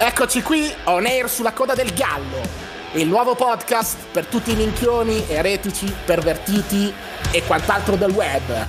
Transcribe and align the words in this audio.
Eccoci 0.00 0.42
qui, 0.42 0.72
on 0.84 1.06
air 1.06 1.28
sulla 1.28 1.50
coda 1.50 1.74
del 1.74 1.92
gallo, 1.92 2.40
il 2.92 3.08
nuovo 3.08 3.34
podcast 3.34 3.96
per 4.12 4.26
tutti 4.26 4.52
i 4.52 4.54
minchioni, 4.54 5.24
eretici, 5.26 5.92
pervertiti 6.04 6.94
e 7.32 7.42
quant'altro 7.42 7.96
del 7.96 8.12
web. 8.12 8.66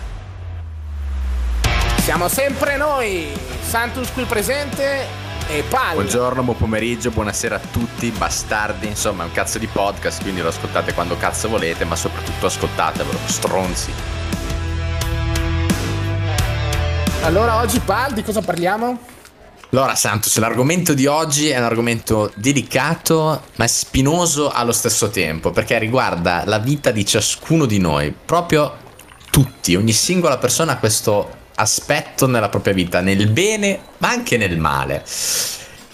Siamo 1.97 2.27
sempre 2.29 2.77
noi, 2.77 3.31
Santus 3.61 4.11
qui 4.11 4.23
presente 4.23 5.05
e 5.47 5.63
Pal. 5.69 5.93
Buongiorno, 5.93 6.41
buon 6.41 6.57
pomeriggio, 6.57 7.11
buonasera 7.11 7.57
a 7.57 7.61
tutti, 7.71 8.09
bastardi, 8.09 8.87
insomma 8.87 9.21
è 9.21 9.27
un 9.27 9.31
cazzo 9.31 9.59
di 9.59 9.67
podcast, 9.67 10.23
quindi 10.23 10.41
lo 10.41 10.47
ascoltate 10.47 10.95
quando 10.95 11.15
cazzo 11.15 11.47
volete, 11.47 11.85
ma 11.85 11.95
soprattutto 11.95 12.47
ascoltatevelo, 12.47 13.19
stronzi. 13.25 13.93
Allora 17.21 17.57
oggi 17.57 17.79
Pal, 17.81 18.13
di 18.13 18.23
cosa 18.23 18.41
parliamo? 18.41 19.17
Allora, 19.71 19.93
Santos, 19.93 20.35
l'argomento 20.39 20.95
di 20.95 21.05
oggi 21.05 21.49
è 21.49 21.57
un 21.59 21.63
argomento 21.63 22.31
delicato 22.33 23.43
ma 23.57 23.67
spinoso 23.67 24.49
allo 24.49 24.71
stesso 24.71 25.11
tempo, 25.11 25.51
perché 25.51 25.77
riguarda 25.77 26.41
la 26.47 26.57
vita 26.57 26.89
di 26.89 27.05
ciascuno 27.05 27.67
di 27.67 27.77
noi, 27.77 28.11
proprio 28.25 28.75
tutti, 29.29 29.75
ogni 29.75 29.91
singola 29.91 30.39
persona 30.39 30.71
ha 30.71 30.77
questo 30.77 31.29
aspetto 31.53 32.25
nella 32.25 32.49
propria 32.49 32.73
vita, 32.73 33.01
nel 33.01 33.29
bene 33.29 33.79
ma 33.99 34.09
anche 34.09 34.37
nel 34.37 34.57
male. 34.57 35.05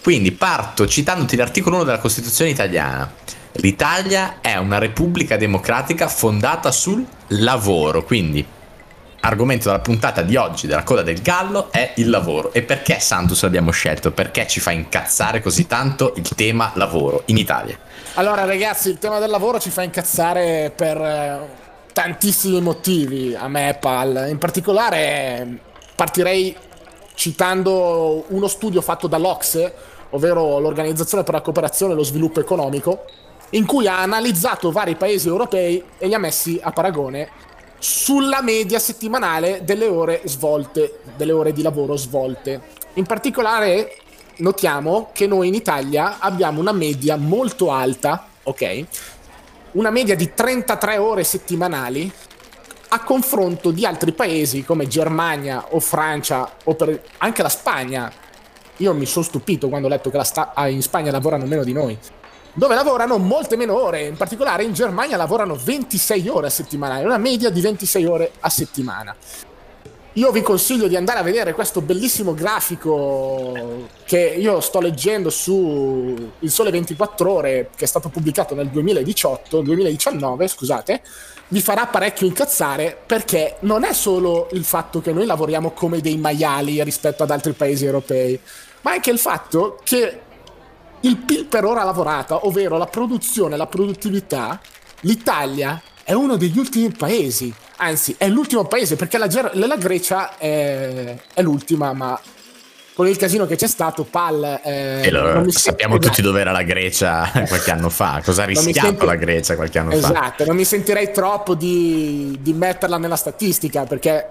Quindi 0.02 0.32
parto 0.32 0.88
citandoti 0.88 1.35
l'articolo 1.35 1.76
1 1.76 1.84
della 1.84 1.99
Costituzione 1.99 2.52
italiana. 2.52 3.12
L'Italia 3.57 4.40
è 4.40 4.55
una 4.55 4.77
repubblica 4.77 5.35
democratica 5.35 6.07
fondata 6.07 6.71
sul 6.71 7.05
lavoro, 7.27 8.05
quindi 8.05 8.46
argomento 9.25 9.65
della 9.65 9.81
puntata 9.81 10.21
di 10.21 10.35
oggi 10.35 10.67
della 10.67 10.84
coda 10.84 11.02
del 11.02 11.21
gallo 11.21 11.71
è 11.71 11.93
il 11.95 12.09
lavoro. 12.09 12.53
E 12.53 12.61
perché 12.61 12.99
Santos 12.99 13.41
l'abbiamo 13.41 13.71
scelto? 13.71 14.11
Perché 14.11 14.48
ci 14.48 14.59
fa 14.59 14.71
incazzare 14.71 15.41
così 15.41 15.65
tanto 15.65 16.13
il 16.15 16.27
tema 16.35 16.71
lavoro 16.75 17.23
in 17.25 17.38
Italia? 17.38 17.77
Allora 18.15 18.45
ragazzi, 18.45 18.90
il 18.90 18.99
tema 18.99 19.20
del 19.20 19.29
lavoro 19.29 19.59
ci 19.59 19.71
fa 19.71 19.82
incazzare 19.82 20.71
per 20.76 20.98
eh, 21.01 21.40
tantissimi 21.91 22.62
motivi 22.62 23.35
a 23.35 23.48
me 23.48 23.76
Pal. 23.79 24.27
In 24.29 24.37
particolare 24.37 25.60
partirei 25.95 26.55
citando 27.15 28.26
uno 28.27 28.48
studio 28.48 28.82
fatto 28.82 29.07
dall'Ocse, 29.07 29.73
ovvero 30.12 30.60
l'Organizzazione 30.60 31.23
per 31.23 31.34
la 31.34 31.41
cooperazione 31.41 31.93
e 31.93 31.95
lo 31.95 32.04
sviluppo 32.04 32.39
economico, 32.39 33.05
in 33.51 33.65
cui 33.65 33.87
ha 33.87 34.01
analizzato 34.01 34.71
vari 34.71 34.95
paesi 34.95 35.27
europei 35.27 35.84
e 35.98 36.07
li 36.07 36.13
ha 36.13 36.20
messi 36.20 36.60
a 36.62 36.71
paragone 36.71 37.54
sulla 37.88 38.41
media 38.41 38.80
settimanale 38.80 39.62
delle 39.64 39.86
ore 39.86 40.22
svolte, 40.26 41.02
delle 41.16 41.32
ore 41.32 41.54
di 41.54 41.62
lavoro 41.62 41.96
svolte. 41.96 42.60
In 42.96 43.05
particolare 43.05 43.98
notiamo 44.38 45.12
che 45.14 45.28
noi 45.28 45.50
in 45.50 45.54
Italia 45.54 46.18
abbiamo 46.18 46.60
una 46.60 46.72
media 46.72 47.16
molto 47.16 47.72
alta, 47.72 48.26
ok? 48.41 48.86
Una 49.74 49.91
media 49.91 50.16
di 50.16 50.34
33 50.34 50.98
ore 50.98 51.24
settimanali 51.24 52.12
a 52.88 53.04
confronto 53.04 53.70
di 53.70 53.86
altri 53.86 54.13
paesi 54.13 54.63
come 54.63 54.88
Germania 54.88 55.68
o 55.70 55.80
Francia 55.80 56.56
o 56.63 56.76
anche 57.20 57.44
la 57.44 57.50
Spagna. 57.50 58.12
Io 58.78 58.94
mi 58.96 59.06
sono 59.06 59.24
stupito 59.24 59.70
quando 59.70 59.86
ho 59.86 59.91
letto 59.91 60.10
che 60.10 60.24
sta- 60.24 60.54
ah, 60.56 60.68
in 60.70 60.82
Spagna 60.82 61.12
lavorano 61.12 61.46
meno 61.46 61.63
di 61.63 61.72
noi 61.72 61.96
dove 62.55 62.73
lavorano 62.73 63.17
molte 63.17 63.57
meno 63.57 63.79
ore, 63.79 64.07
in 64.07 64.16
particolare 64.16 64.63
in 64.63 64.73
Germania 64.73 65.17
lavorano 65.17 65.56
26 65.61 66.28
ore 66.29 66.47
a 66.47 66.50
settimana, 66.50 67.00
è 67.00 67.03
una 67.03 67.17
media 67.17 67.50
di 67.50 67.61
26 67.61 68.06
ore 68.06 68.31
a 68.39 68.50
settimana. 68.50 69.16
Io 70.17 70.31
vi 70.31 70.41
consiglio 70.41 70.88
di 70.88 70.95
andare 70.95 71.19
a 71.19 71.23
vedere 71.23 71.53
questo 71.53 71.81
bellissimo 71.81 72.33
grafico 72.33 73.89
che 74.06 74.33
io 74.38 74.61
sto 74.61 74.79
leggendo 74.79 75.29
su 75.29 76.31
Il 76.39 76.50
Sole 76.50 76.72
24 76.72 77.29
Ore, 77.29 77.69
che 77.75 77.83
è 77.83 77.88
stato 77.88 78.07
pubblicato 78.07 78.56
nel 78.56 78.69
2018, 78.69 79.59
2019, 79.59 80.47
scusate, 80.47 81.01
vi 81.49 81.59
farà 81.59 81.88
parecchio 81.88 82.27
incazzare 82.27 82.97
perché 83.05 83.57
non 83.61 83.83
è 83.83 83.91
solo 83.91 84.47
il 84.53 84.63
fatto 84.63 85.01
che 85.01 85.11
noi 85.11 85.25
lavoriamo 85.25 85.71
come 85.71 85.99
dei 85.99 86.15
maiali 86.15 86.81
rispetto 86.81 87.23
ad 87.23 87.31
altri 87.31 87.51
paesi 87.51 87.83
europei, 87.83 88.39
ma 88.83 88.91
anche 88.91 89.11
il 89.11 89.19
fatto 89.19 89.79
che 89.83 90.21
il 91.05 91.17
PIL 91.17 91.45
per 91.45 91.66
ora 91.66 91.83
lavorata, 91.83 92.45
ovvero 92.45 92.77
la 92.77 92.88
produzione, 92.88 93.55
la 93.55 93.67
produttività, 93.67 94.59
l'Italia 95.01 95.81
è 96.03 96.13
uno 96.13 96.35
degli 96.35 96.57
ultimi 96.57 96.91
paesi, 96.91 97.53
anzi 97.77 98.16
è 98.17 98.27
l'ultimo 98.27 98.66
paese 98.66 98.95
perché 98.95 99.17
la, 99.17 99.27
Ger- 99.27 99.55
la 99.55 99.75
Grecia 99.75 100.38
è, 100.38 101.15
è, 101.33 101.41
l'ultima, 101.41 101.94
ma 101.94 102.19
con 102.94 103.07
il 103.07 103.17
casino 103.17 103.45
che 103.45 103.55
c'è 103.55 103.67
stato, 103.67 104.03
Pal... 104.03 104.61
Eh, 104.63 105.09
lo, 105.11 105.49
sappiamo 105.51 105.97
tutti 105.97 106.21
dove 106.21 106.41
era 106.41 106.51
la 106.51 106.63
Grecia 106.63 107.29
qualche 107.47 107.71
anno 107.71 107.89
fa, 107.89 108.21
cosa 108.23 108.44
ha 108.44 108.45
rischiato 108.45 108.88
senti... 108.88 109.05
la 109.05 109.15
Grecia 109.15 109.55
qualche 109.55 109.79
anno 109.79 109.91
esatto, 109.91 110.13
fa. 110.13 110.21
Esatto, 110.21 110.45
non 110.45 110.55
mi 110.55 110.65
sentirei 110.65 111.11
troppo 111.11 111.55
di, 111.55 112.38
di 112.39 112.53
metterla 112.53 112.97
nella 112.97 113.17
statistica 113.17 113.83
perché 113.83 114.27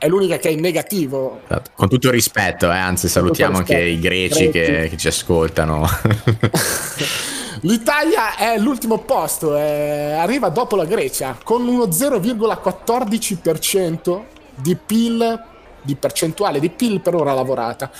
è 0.00 0.08
l'unica 0.08 0.38
che 0.38 0.48
è 0.48 0.52
in 0.52 0.60
negativo. 0.60 1.42
Esatto. 1.44 1.72
Con 1.74 1.90
tutto 1.90 2.06
il 2.06 2.14
rispetto, 2.14 2.72
eh, 2.72 2.76
anzi 2.76 3.06
salutiamo 3.06 3.58
anche 3.58 3.78
i 3.78 3.98
greci 3.98 4.48
che, 4.48 4.86
che, 4.88 4.96
ci 4.96 5.08
ascoltano. 5.08 5.86
L'Italia 7.62 8.36
è 8.36 8.54
all'ultimo 8.54 9.00
posto, 9.00 9.56
è, 9.56 10.16
arriva 10.18 10.48
dopo 10.48 10.76
la 10.76 10.86
Grecia 10.86 11.36
con 11.44 11.68
uno 11.68 11.84
0,14% 11.84 14.22
di 14.54 14.74
PIL, 14.74 15.44
di 15.82 15.96
percentuale 15.96 16.60
di 16.60 16.70
PIL 16.70 17.02
per 17.02 17.14
ora 17.14 17.34
lavorata. 17.34 17.90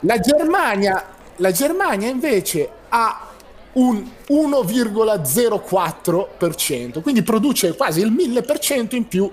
La 0.00 0.18
Germania, 0.18 1.04
la 1.36 1.50
Germania 1.50 2.08
invece 2.08 2.70
ha 2.88 3.28
un 3.72 4.02
1,04%, 4.26 7.02
quindi 7.02 7.22
produce 7.22 7.76
quasi 7.76 8.00
il 8.00 8.12
1000% 8.12 8.96
in 8.96 9.06
più 9.06 9.30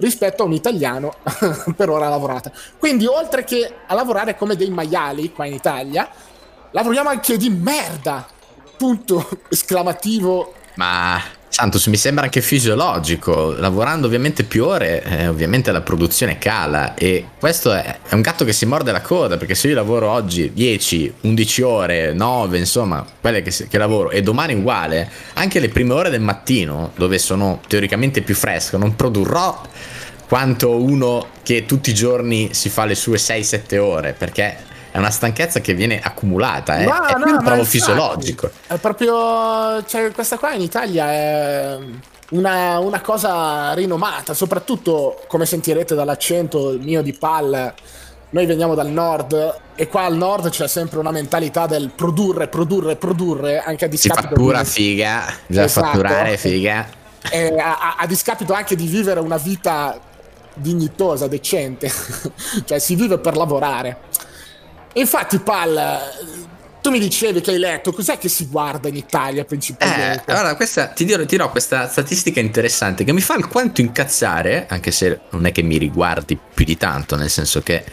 rispetto 0.00 0.42
a 0.42 0.46
un 0.46 0.52
italiano 0.52 1.14
per 1.76 1.88
ora 1.88 2.08
lavorata. 2.08 2.50
Quindi 2.78 3.06
oltre 3.06 3.44
che 3.44 3.72
a 3.86 3.94
lavorare 3.94 4.36
come 4.36 4.56
dei 4.56 4.70
maiali 4.70 5.32
qua 5.32 5.46
in 5.46 5.54
Italia, 5.54 6.08
lavoriamo 6.72 7.08
anche 7.08 7.36
di 7.36 7.50
merda. 7.50 8.26
Punto 8.76 9.28
esclamativo. 9.48 10.54
Ma 10.74 11.20
Santos 11.50 11.88
mi 11.88 11.96
sembra 11.96 12.24
anche 12.24 12.40
fisiologico, 12.40 13.52
lavorando 13.58 14.06
ovviamente 14.06 14.44
più 14.44 14.64
ore, 14.64 15.02
eh, 15.02 15.26
ovviamente 15.26 15.72
la 15.72 15.80
produzione 15.80 16.38
cala 16.38 16.94
e 16.94 17.26
questo 17.40 17.72
è, 17.72 17.98
è, 18.08 18.14
un 18.14 18.20
gatto 18.20 18.44
che 18.44 18.52
si 18.52 18.66
morde 18.66 18.92
la 18.92 19.00
coda 19.00 19.36
perché 19.36 19.56
se 19.56 19.66
io 19.66 19.74
lavoro 19.74 20.08
oggi 20.10 20.52
10, 20.54 21.14
11 21.22 21.62
ore, 21.62 22.12
9, 22.12 22.56
insomma, 22.56 23.04
quelle 23.20 23.42
che, 23.42 23.50
che 23.68 23.78
lavoro 23.78 24.10
e 24.10 24.22
domani 24.22 24.54
uguale, 24.54 25.10
anche 25.34 25.58
le 25.58 25.68
prime 25.68 25.92
ore 25.92 26.08
del 26.08 26.20
mattino 26.20 26.92
dove 26.94 27.18
sono 27.18 27.60
teoricamente 27.66 28.22
più 28.22 28.36
fresco, 28.36 28.78
non 28.78 28.94
produrrò 28.94 29.60
quanto 30.28 30.80
uno 30.80 31.26
che 31.42 31.66
tutti 31.66 31.90
i 31.90 31.94
giorni 31.94 32.50
si 32.52 32.68
fa 32.68 32.84
le 32.84 32.94
sue 32.94 33.16
6-7 33.16 33.78
ore 33.78 34.12
perché 34.16 34.56
è 34.90 34.98
una 34.98 35.10
stanchezza 35.10 35.60
che 35.60 35.74
viene 35.74 36.00
accumulata, 36.00 36.78
eh? 36.78 36.86
Ma, 36.86 37.06
è 37.06 37.18
no, 37.18 37.36
un 37.36 37.44
trovo 37.44 37.64
fisiologico. 37.64 38.50
È 38.66 38.76
proprio, 38.78 39.84
cioè, 39.84 40.10
questa 40.10 40.36
qua 40.36 40.52
in 40.52 40.62
Italia 40.62 41.10
è 41.10 41.78
una, 42.30 42.78
una, 42.78 43.00
cosa 43.00 43.72
rinomata, 43.74 44.34
soprattutto 44.34 45.22
come 45.28 45.46
sentirete 45.46 45.94
dall'accento 45.94 46.76
mio 46.80 47.02
di 47.02 47.12
pal. 47.12 47.72
Noi 48.32 48.46
veniamo 48.46 48.74
dal 48.74 48.88
nord 48.88 49.60
e 49.74 49.88
qua 49.88 50.02
al 50.02 50.16
nord 50.16 50.50
c'è 50.50 50.68
sempre 50.68 50.98
una 50.98 51.10
mentalità 51.10 51.66
del 51.66 51.90
produrre, 51.94 52.48
produrre, 52.48 52.96
produrre, 52.96 53.60
anche 53.60 53.84
a 53.84 53.88
discapito. 53.88 54.28
Si 54.28 54.34
fattura 54.34 54.62
di... 54.62 54.68
figa, 54.68 55.34
bisogna 55.46 55.66
esatto. 55.66 55.86
fatturare 55.86 56.36
figa. 56.36 56.86
E 57.30 57.58
a, 57.58 57.78
a, 57.78 57.96
a 57.98 58.06
discapito 58.06 58.52
anche 58.52 58.76
di 58.76 58.86
vivere 58.86 59.20
una 59.20 59.36
vita 59.36 59.98
dignitosa, 60.54 61.26
decente, 61.26 61.90
cioè 62.64 62.78
si 62.78 62.94
vive 62.94 63.18
per 63.18 63.36
lavorare. 63.36 64.08
Infatti, 64.94 65.38
Pal, 65.38 65.98
tu 66.80 66.90
mi 66.90 66.98
dicevi 66.98 67.40
che 67.40 67.52
hai 67.52 67.58
letto, 67.58 67.92
cos'è 67.92 68.18
che 68.18 68.28
si 68.28 68.46
guarda 68.46 68.88
in 68.88 68.96
Italia 68.96 69.44
principalmente? 69.44 70.24
Eh, 70.26 70.32
allora, 70.32 70.56
questa, 70.56 70.86
ti, 70.88 71.04
dirò, 71.04 71.22
dirò 71.24 71.50
questa 71.50 71.88
statistica 71.88 72.40
interessante 72.40 73.04
che 73.04 73.12
mi 73.12 73.20
fa 73.20 73.34
alquanto 73.34 73.80
incazzare, 73.80 74.66
anche 74.68 74.90
se 74.90 75.20
non 75.30 75.46
è 75.46 75.52
che 75.52 75.62
mi 75.62 75.78
riguardi 75.78 76.38
più 76.54 76.64
di 76.64 76.76
tanto, 76.76 77.16
nel 77.16 77.30
senso 77.30 77.60
che 77.60 77.84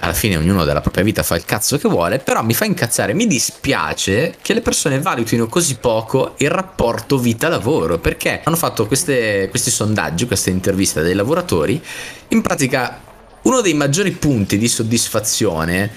alla 0.00 0.12
fine 0.12 0.36
ognuno 0.36 0.64
della 0.64 0.80
propria 0.80 1.02
vita 1.02 1.22
fa 1.22 1.34
il 1.34 1.44
cazzo 1.44 1.76
che 1.76 1.88
vuole, 1.88 2.18
però 2.18 2.42
mi 2.42 2.54
fa 2.54 2.64
incazzare, 2.64 3.14
mi 3.14 3.26
dispiace 3.26 4.36
che 4.40 4.54
le 4.54 4.60
persone 4.60 5.00
valutino 5.00 5.46
così 5.46 5.76
poco 5.76 6.34
il 6.38 6.50
rapporto 6.50 7.18
vita-lavoro, 7.18 7.98
perché 7.98 8.40
hanno 8.44 8.56
fatto 8.56 8.86
queste, 8.86 9.48
questi 9.48 9.70
sondaggi, 9.70 10.26
queste 10.26 10.50
interviste 10.50 11.02
dei 11.02 11.14
lavoratori, 11.14 11.82
in 12.28 12.42
pratica 12.42 13.00
uno 13.48 13.62
dei 13.62 13.72
maggiori 13.74 14.12
punti 14.12 14.58
di 14.58 14.68
soddisfazione 14.68 15.90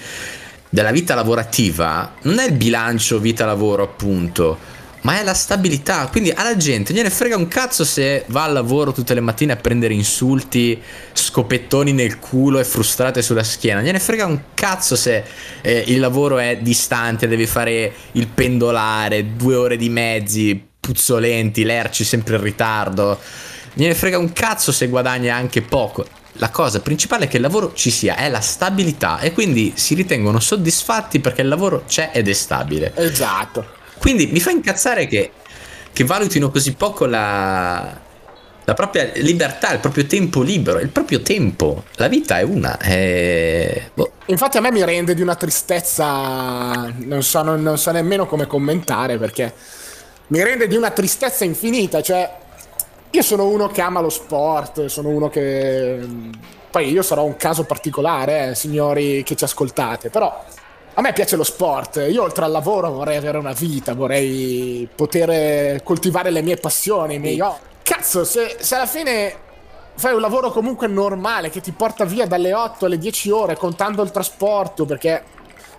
della 0.70 0.90
vita 0.90 1.14
lavorativa 1.14 2.14
non 2.22 2.38
è 2.38 2.46
il 2.46 2.54
bilancio 2.54 3.18
vita-lavoro 3.18 3.82
appunto, 3.82 4.58
ma 5.02 5.20
è 5.20 5.22
la 5.22 5.34
stabilità. 5.34 6.06
Quindi 6.06 6.30
alla 6.30 6.56
gente 6.56 6.94
gliene 6.94 7.10
frega 7.10 7.36
un 7.36 7.48
cazzo 7.48 7.84
se 7.84 8.24
va 8.28 8.44
al 8.44 8.54
lavoro 8.54 8.92
tutte 8.92 9.12
le 9.12 9.20
mattine 9.20 9.52
a 9.52 9.56
prendere 9.56 9.92
insulti, 9.92 10.80
scopettoni 11.12 11.92
nel 11.92 12.18
culo 12.18 12.58
e 12.58 12.64
frustrate 12.64 13.20
sulla 13.20 13.44
schiena. 13.44 13.82
Gliene 13.82 14.00
frega 14.00 14.24
un 14.24 14.40
cazzo 14.54 14.96
se 14.96 15.22
eh, 15.60 15.84
il 15.88 16.00
lavoro 16.00 16.38
è 16.38 16.56
distante, 16.62 17.28
devi 17.28 17.46
fare 17.46 17.92
il 18.12 18.28
pendolare, 18.28 19.36
due 19.36 19.56
ore 19.56 19.76
di 19.76 19.90
mezzi, 19.90 20.68
puzzolenti, 20.80 21.64
lerci 21.64 22.02
sempre 22.02 22.36
in 22.36 22.42
ritardo. 22.42 23.20
Gliene 23.74 23.94
frega 23.94 24.16
un 24.16 24.32
cazzo 24.32 24.72
se 24.72 24.88
guadagna 24.88 25.36
anche 25.36 25.60
poco. 25.60 26.20
La 26.42 26.50
cosa 26.50 26.80
principale 26.80 27.26
è 27.26 27.28
che 27.28 27.36
il 27.36 27.42
lavoro 27.42 27.72
ci 27.72 27.92
sia, 27.92 28.16
è 28.16 28.28
la 28.28 28.40
stabilità 28.40 29.20
e 29.20 29.30
quindi 29.30 29.74
si 29.76 29.94
ritengono 29.94 30.40
soddisfatti 30.40 31.20
perché 31.20 31.42
il 31.42 31.46
lavoro 31.46 31.84
c'è 31.86 32.10
ed 32.12 32.28
è 32.28 32.32
stabile. 32.32 32.90
Esatto. 32.96 33.64
Quindi 33.98 34.26
mi 34.26 34.40
fa 34.40 34.50
incazzare 34.50 35.06
che, 35.06 35.30
che 35.92 36.02
valutino 36.02 36.50
così 36.50 36.72
poco 36.74 37.06
la, 37.06 37.96
la 38.64 38.74
propria 38.74 39.08
libertà, 39.14 39.72
il 39.72 39.78
proprio 39.78 40.04
tempo 40.06 40.42
libero, 40.42 40.80
il 40.80 40.88
proprio 40.88 41.20
tempo. 41.20 41.84
La 41.94 42.08
vita 42.08 42.40
è 42.40 42.42
una. 42.42 42.76
È... 42.76 43.90
Boh. 43.94 44.10
Infatti 44.26 44.56
a 44.56 44.60
me 44.60 44.72
mi 44.72 44.84
rende 44.84 45.14
di 45.14 45.22
una 45.22 45.36
tristezza, 45.36 46.92
non 47.04 47.22
so, 47.22 47.42
non, 47.44 47.62
non 47.62 47.78
so 47.78 47.92
nemmeno 47.92 48.26
come 48.26 48.48
commentare 48.48 49.16
perché 49.16 49.54
mi 50.26 50.42
rende 50.42 50.66
di 50.66 50.74
una 50.74 50.90
tristezza 50.90 51.44
infinita, 51.44 52.02
cioè 52.02 52.40
io 53.14 53.22
sono 53.22 53.46
uno 53.46 53.68
che 53.68 53.82
ama 53.82 54.00
lo 54.00 54.08
sport, 54.08 54.86
sono 54.86 55.10
uno 55.10 55.28
che... 55.28 56.00
Poi 56.70 56.90
io 56.90 57.02
sarò 57.02 57.24
un 57.24 57.36
caso 57.36 57.64
particolare, 57.64 58.48
eh, 58.48 58.54
signori 58.54 59.22
che 59.22 59.36
ci 59.36 59.44
ascoltate, 59.44 60.08
però 60.08 60.42
a 60.94 61.00
me 61.02 61.12
piace 61.12 61.36
lo 61.36 61.44
sport, 61.44 62.06
io 62.08 62.22
oltre 62.22 62.46
al 62.46 62.50
lavoro 62.50 62.90
vorrei 62.90 63.16
avere 63.16 63.36
una 63.36 63.52
vita, 63.52 63.92
vorrei 63.92 64.88
poter 64.94 65.82
coltivare 65.82 66.30
le 66.30 66.40
mie 66.40 66.56
passioni, 66.56 67.16
i 67.16 67.18
miei... 67.18 67.38
Oh, 67.40 67.58
cazzo, 67.82 68.24
se, 68.24 68.56
se 68.58 68.74
alla 68.74 68.86
fine 68.86 69.34
fai 69.94 70.14
un 70.14 70.20
lavoro 70.22 70.50
comunque 70.50 70.86
normale 70.86 71.50
che 71.50 71.60
ti 71.60 71.72
porta 71.72 72.06
via 72.06 72.26
dalle 72.26 72.54
8 72.54 72.86
alle 72.86 72.96
10 72.96 73.30
ore 73.30 73.56
contando 73.56 74.02
il 74.02 74.10
trasporto 74.10 74.86
perché 74.86 75.22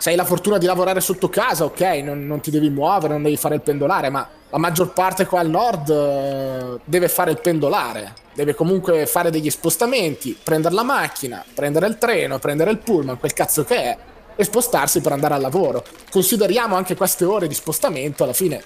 se 0.04 0.10
hai 0.10 0.18
la 0.18 0.26
fortuna 0.26 0.58
di 0.58 0.66
lavorare 0.66 1.00
sotto 1.00 1.30
casa, 1.30 1.64
ok, 1.64 1.80
non, 2.04 2.28
non, 2.28 2.42
ti 2.42 2.52
devi 2.52 2.70
muovere, 2.70 3.14
non 3.14 3.24
devi 3.24 3.38
fare 3.38 3.56
il 3.56 3.62
pendolare, 3.62 4.10
ma 4.10 4.28
la 4.50 4.58
maggior 4.58 4.92
parte 4.92 5.26
qua 5.26 5.40
al 5.40 5.50
nord 5.50 5.88
uh, 5.88 6.78
deve 6.84 7.08
fare 7.08 7.32
il 7.32 7.40
pendolare, 7.40 8.14
deve 8.34 8.54
comunque 8.54 9.06
fare 9.06 9.32
degli 9.32 9.50
spostamenti, 9.50 10.38
prendere 10.44 10.76
la 10.76 10.84
macchina, 10.84 11.42
prendere 11.54 11.88
il 11.88 11.98
treno, 11.98 12.38
prendere 12.38 12.72
il 12.72 12.80
pullman, 12.80 13.18
quel 13.18 13.32
cazzo 13.32 13.64
che 13.64 13.76
è 13.78 13.98
e 14.36 14.44
spostarsi 14.44 15.00
per 15.00 15.14
andare 15.14 15.36
al 15.36 15.42
lavoro. 15.42 15.86
Consideriamo 16.12 16.76
anche 16.76 16.98
queste 16.98 17.24
ore 17.24 17.48
di 17.48 17.54
spostamento, 17.54 18.26
alla 18.26 18.34
fine 18.34 18.62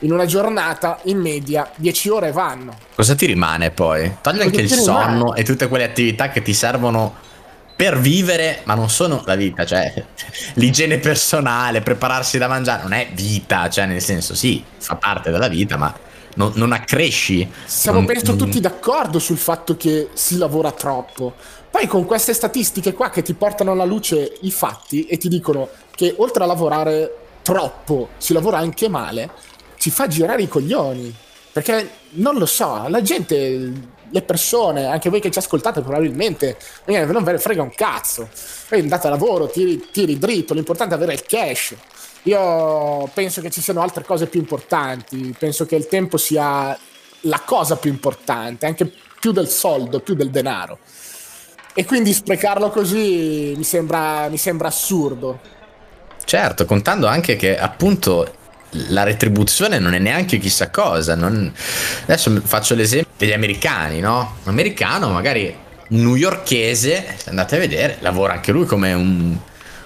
in 0.00 0.12
una 0.12 0.24
giornata 0.24 0.98
in 1.04 1.18
media 1.18 1.70
10 1.76 2.08
ore 2.08 2.32
vanno. 2.32 2.74
Cosa 2.94 3.14
ti 3.14 3.26
rimane 3.26 3.70
poi? 3.70 4.16
Togli 4.22 4.40
anche 4.40 4.62
il 4.62 4.70
sonno 4.70 5.12
rimane? 5.12 5.40
e 5.40 5.44
tutte 5.44 5.68
quelle 5.68 5.84
attività 5.84 6.30
che 6.30 6.40
ti 6.40 6.54
servono 6.54 7.16
per 7.76 7.98
vivere, 7.98 8.60
ma 8.64 8.74
non 8.74 8.88
sono 8.88 9.22
la 9.26 9.34
vita, 9.34 9.64
cioè 9.64 9.92
l'igiene 10.54 10.98
personale, 10.98 11.80
prepararsi 11.80 12.38
da 12.38 12.48
mangiare, 12.48 12.82
non 12.82 12.92
è 12.92 13.08
vita, 13.12 13.68
cioè 13.68 13.86
nel 13.86 14.02
senso 14.02 14.34
sì, 14.34 14.62
fa 14.78 14.96
parte 14.96 15.30
della 15.30 15.48
vita, 15.48 15.76
ma 15.76 15.94
non, 16.36 16.52
non 16.54 16.72
accresci. 16.72 17.50
Siamo 17.64 17.98
non, 17.98 18.06
penso 18.06 18.34
non... 18.34 18.38
tutti 18.38 18.60
d'accordo 18.60 19.18
sul 19.18 19.38
fatto 19.38 19.76
che 19.76 20.10
si 20.14 20.36
lavora 20.38 20.70
troppo, 20.70 21.34
poi 21.70 21.86
con 21.86 22.04
queste 22.04 22.32
statistiche 22.32 22.92
qua 22.92 23.10
che 23.10 23.22
ti 23.22 23.34
portano 23.34 23.72
alla 23.72 23.84
luce 23.84 24.38
i 24.42 24.50
fatti 24.52 25.06
e 25.06 25.16
ti 25.16 25.28
dicono 25.28 25.68
che 25.90 26.14
oltre 26.18 26.44
a 26.44 26.46
lavorare 26.46 27.16
troppo 27.42 28.10
si 28.16 28.32
lavora 28.32 28.58
anche 28.58 28.88
male, 28.88 29.30
ci 29.78 29.90
fa 29.90 30.06
girare 30.06 30.42
i 30.42 30.48
coglioni. 30.48 31.14
Perché 31.52 31.90
non 32.12 32.36
lo 32.36 32.46
so, 32.46 32.86
la 32.88 33.00
gente, 33.00 33.72
le 34.14 34.22
persone, 34.22 34.86
anche 34.86 35.10
voi 35.10 35.18
che 35.18 35.32
ci 35.32 35.40
ascoltate 35.40 35.80
probabilmente, 35.80 36.56
non 36.84 37.24
ve 37.24 37.32
ne 37.32 37.38
frega 37.38 37.62
un 37.62 37.74
cazzo. 37.74 38.28
Poi 38.68 38.78
andate 38.78 39.08
a 39.08 39.10
lavoro, 39.10 39.48
tiri, 39.48 39.88
tiri 39.90 40.20
dritto, 40.20 40.54
l'importante 40.54 40.94
è 40.94 40.96
avere 40.96 41.14
il 41.14 41.24
cash. 41.24 41.74
Io 42.22 43.10
penso 43.12 43.40
che 43.40 43.50
ci 43.50 43.60
siano 43.60 43.82
altre 43.82 44.04
cose 44.04 44.28
più 44.28 44.38
importanti, 44.38 45.34
penso 45.36 45.66
che 45.66 45.74
il 45.74 45.88
tempo 45.88 46.16
sia 46.16 46.78
la 47.22 47.42
cosa 47.44 47.74
più 47.74 47.90
importante, 47.90 48.66
anche 48.66 48.88
più 49.18 49.32
del 49.32 49.48
soldo, 49.48 49.98
più 49.98 50.14
del 50.14 50.30
denaro. 50.30 50.78
E 51.74 51.84
quindi 51.84 52.12
sprecarlo 52.12 52.70
così 52.70 53.54
mi 53.56 53.64
sembra, 53.64 54.28
mi 54.28 54.38
sembra 54.38 54.68
assurdo. 54.68 55.40
Certo, 56.24 56.64
contando 56.66 57.08
anche 57.08 57.34
che 57.34 57.58
appunto 57.58 58.32
la 58.88 59.02
retribuzione 59.02 59.78
non 59.78 59.94
è 59.94 59.98
neanche 59.98 60.38
chissà 60.38 60.70
cosa. 60.70 61.14
Non... 61.14 61.52
Adesso 62.02 62.40
faccio 62.44 62.74
l'esempio 62.74 63.12
degli 63.16 63.32
americani, 63.32 64.00
no? 64.00 64.36
Un 64.42 64.50
americano, 64.50 65.10
magari 65.10 65.62
newyorchese, 65.88 67.16
andate 67.26 67.56
a 67.56 67.58
vedere, 67.58 67.98
lavora 68.00 68.34
anche 68.34 68.52
lui 68.52 68.64
come 68.66 68.92
un, 68.92 69.36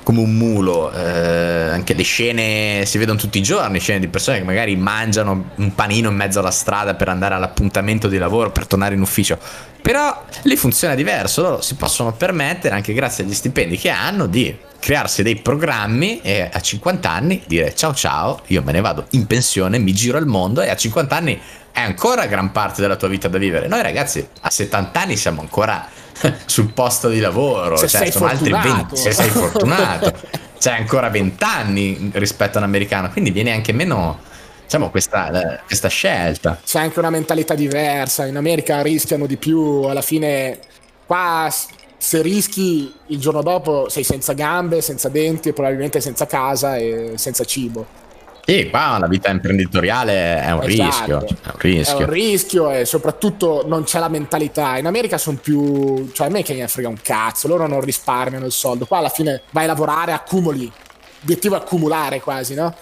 come 0.03 0.21
un 0.21 0.35
mulo. 0.35 0.93
Eh, 0.93 1.69
anche 1.71 1.95
le 1.95 2.03
scene 2.03 2.85
si 2.87 2.99
vedono 2.99 3.19
tutti 3.19 3.39
i 3.39 3.43
giorni, 3.43 3.79
scene 3.79 3.99
di 3.99 4.09
persone 4.09 4.39
che 4.39 4.45
magari 4.45 4.77
mangiano 4.77 5.51
un 5.57 5.75
panino 5.75 6.09
in 6.11 6.17
mezzo 6.17 6.39
alla 6.39 6.51
strada 6.51 6.95
per 6.95 7.09
andare 7.09 7.35
all'appuntamento 7.35 8.09
di 8.09 8.19
lavoro, 8.19 8.51
per 8.51 8.67
tornare 8.67 8.95
in 8.95 9.01
ufficio. 9.01 9.39
Però 9.81 10.25
lì 10.43 10.57
funziona 10.57 10.95
diverso, 10.95 11.43
loro 11.43 11.61
si 11.61 11.75
possono 11.75 12.13
permettere, 12.13 12.75
anche 12.75 12.93
grazie 12.93 13.25
agli 13.25 13.35
stipendi 13.35 13.77
che 13.79 13.91
hanno, 13.91 14.27
di 14.27 14.67
crearsi 14.81 15.23
dei 15.23 15.37
programmi 15.37 16.21
e 16.21 16.49
a 16.53 16.61
50 16.61 17.11
anni 17.11 17.43
dire 17.47 17.75
ciao 17.75 17.95
ciao, 17.95 18.41
io 18.47 18.63
me 18.63 18.73
ne 18.73 18.81
vado 18.81 19.07
in 19.11 19.27
pensione, 19.27 19.79
mi 19.79 19.93
giro 19.93 20.19
al 20.19 20.27
mondo 20.27 20.61
e 20.61 20.69
a 20.69 20.77
50 20.77 21.17
anni 21.17 21.41
è 21.73 21.81
ancora 21.81 22.27
gran 22.27 22.53
parte 22.53 22.81
della 22.81 22.97
tua 22.97 23.09
vita 23.09 23.29
da 23.29 23.39
vivere. 23.39 23.69
Noi 23.69 23.83
ragazzi 23.83 24.27
a 24.41 24.51
70 24.51 25.01
anni 25.01 25.17
siamo 25.17 25.41
ancora 25.41 25.89
sul 26.47 26.73
posto 26.73 27.09
di 27.09 27.21
lavoro, 27.21 27.77
se 27.77 27.89
cioè 27.89 28.11
sono 28.11 28.27
altri 28.27 28.51
20, 28.51 28.97
se 28.97 29.13
sei 29.13 29.29
fortunato, 29.29 30.13
c'è 30.59 30.73
ancora 30.73 31.09
20 31.09 31.45
anni 31.45 32.11
rispetto 32.15 32.59
a 32.59 32.61
un 32.61 32.67
americano, 32.67 33.11
quindi 33.11 33.31
viene 33.31 33.53
anche 33.53 33.73
meno 33.73 34.27
diciamo, 34.69 34.91
questa, 34.91 35.61
questa 35.67 35.89
scelta. 35.89 36.61
C'è 36.65 36.81
anche 36.81 36.99
una 36.99 37.11
mentalità 37.11 37.55
diversa. 37.55 38.27
In 38.27 38.37
America 38.37 38.83
rischiano 38.83 39.27
di 39.27 39.39
più. 39.39 39.83
Alla 39.85 40.03
fine, 40.03 40.59
qua 41.07 41.51
se 41.99 42.23
rischi 42.23 42.93
il 43.07 43.19
giorno 43.19 43.43
dopo 43.43 43.89
sei 43.89 44.05
senza 44.05 44.33
gambe, 44.33 44.81
senza 44.81 45.09
denti 45.09 45.49
e 45.49 45.53
probabilmente 45.53 46.01
senza 46.01 46.27
casa 46.27 46.77
e 46.77 47.13
senza 47.17 47.45
cibo. 47.45 48.07
Sì, 48.49 48.71
qua 48.71 48.97
la 48.99 49.09
vita 49.09 49.29
imprenditoriale 49.29 50.41
è 50.41 50.51
un 50.53 50.63
esatto. 50.63 51.19
rischio. 51.19 51.19
È 51.19 51.51
un 51.51 51.59
rischio. 51.59 51.99
È 51.99 52.03
un 52.03 52.11
rischio 52.11 52.71
e 52.71 52.85
soprattutto 52.87 53.65
non 53.67 53.83
c'è 53.83 53.99
la 53.99 54.09
mentalità. 54.09 54.79
In 54.79 54.87
America 54.87 55.19
sono 55.19 55.37
più. 55.37 56.11
cioè 56.13 56.29
a 56.29 56.31
me 56.31 56.43
che 56.43 56.55
mi 56.55 56.67
frega 56.67 56.89
un 56.89 56.99
cazzo, 57.03 57.47
loro 57.47 57.67
non 57.67 57.83
risparmiano 57.83 58.47
il 58.47 58.53
soldo. 58.53 58.87
Qua 58.87 58.99
alla 58.99 59.11
fine 59.11 59.43
vai 59.51 59.65
a 59.65 59.67
lavorare, 59.67 60.13
accumuli. 60.13 60.73
L'obiettivo 61.21 61.57
è 61.57 61.59
accumulare 61.59 62.21
quasi, 62.21 62.55
no? 62.55 62.75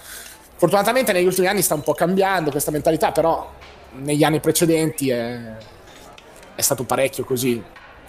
Fortunatamente 0.55 1.11
negli 1.11 1.25
ultimi 1.25 1.47
anni 1.47 1.61
sta 1.61 1.73
un 1.73 1.81
po' 1.81 1.93
cambiando 1.93 2.49
questa 2.49 2.71
mentalità, 2.71 3.11
però 3.11 3.51
negli 3.95 4.23
anni 4.23 4.39
precedenti 4.39 5.09
è, 5.09 5.37
è 6.55 6.61
stato 6.61 6.85
parecchio 6.85 7.25
così 7.25 7.61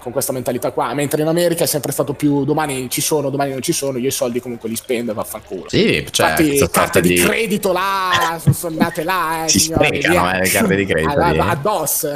con 0.09 0.13
questa 0.13 0.33
mentalità 0.33 0.73
qua, 0.73 0.95
mentre 0.95 1.21
in 1.23 1.29
America 1.29 1.65
è 1.65 1.67
sempre 1.67 1.93
stato 1.93 2.15
più 2.15 2.45
domani 2.45 2.89
ci 2.89 3.01
sono, 3.01 3.29
domani 3.31 3.53
non 3.53 3.63
ci 3.63 3.73
sono, 3.73 3.99
io 3.99 4.09
i 4.09 4.13
soldi 4.13 4.41
comunque 4.41 4.69
li 4.69 4.77
spendo 4.77 5.13
e 5.13 5.15
vaffanculo. 5.15 5.69
Sì, 5.69 6.07
cioè, 6.11 6.31
Infatti 6.41 6.71
carte 6.71 7.01
di... 7.01 7.09
di... 7.09 7.21
credito 7.21 7.73
là, 7.73 8.41
sono 8.53 8.73
andate 8.73 9.05
là, 9.05 9.45
eh, 9.45 9.49
si 9.49 9.59
signori, 9.61 9.87
sprecano 9.87 10.33
eh, 10.33 10.41
le 10.41 10.49
carte 10.49 10.77
di 10.77 10.87
credito. 10.87 11.21
Addosso. 11.21 12.13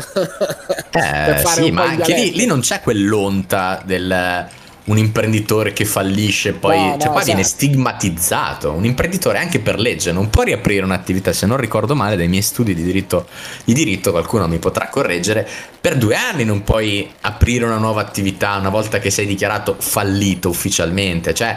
eh, 0.93 1.43
sì, 1.47 1.71
ma 1.71 1.85
anche 1.85 2.15
lì, 2.15 2.33
lì 2.33 2.47
non 2.47 2.61
c'è 2.61 2.81
quell'onta 2.81 3.83
del 3.85 4.49
un 4.85 4.99
imprenditore 4.99 5.73
che 5.73 5.85
fallisce 5.85 6.55
poi 6.55 6.77
no, 6.77 6.83
cioè 6.83 6.91
no, 6.91 6.99
qua 6.99 7.21
esatto. 7.21 7.25
viene 7.25 7.43
stigmatizzato. 7.45 8.73
Un 8.73 8.85
imprenditore 8.85 9.39
anche 9.39 9.61
per 9.61 9.79
legge 9.79 10.11
non 10.11 10.29
può 10.29 10.43
riaprire 10.43 10.85
un'attività 10.85 11.33
se 11.33 11.47
non 11.47 11.57
ricordo 11.57 11.95
male 11.95 12.17
dai 12.17 12.29
miei 12.29 12.43
studi 12.43 12.75
di 12.75 12.83
diritto, 12.83 13.29
di 13.65 13.75
diritto 13.75 14.11
qualcuno 14.11 14.49
mi 14.49 14.59
potrà 14.59 14.89
correggere. 14.89 15.49
Per 15.81 15.97
due 15.97 16.17
anni 16.17 16.45
non 16.45 16.65
puoi 16.65 17.09
aprire 17.21 17.65
una 17.65 17.77
nuova 17.77 18.01
attività 18.01 18.57
una 18.57 18.71
volta 18.71 18.99
che 18.99 19.11
sei 19.11 19.27
dichiarato 19.27 19.77
fallito 19.79 20.49
ufficialmente. 20.49 21.33
Cioè 21.33 21.57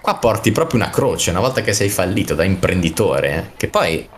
qua 0.00 0.16
porti 0.16 0.52
proprio 0.52 0.80
una 0.80 0.90
croce 0.90 1.30
una 1.30 1.40
volta 1.40 1.62
che 1.62 1.72
sei 1.72 1.88
fallito 1.88 2.36
da 2.36 2.44
imprenditore 2.44 3.34
eh, 3.34 3.50
che 3.56 3.66
poi 3.66 4.08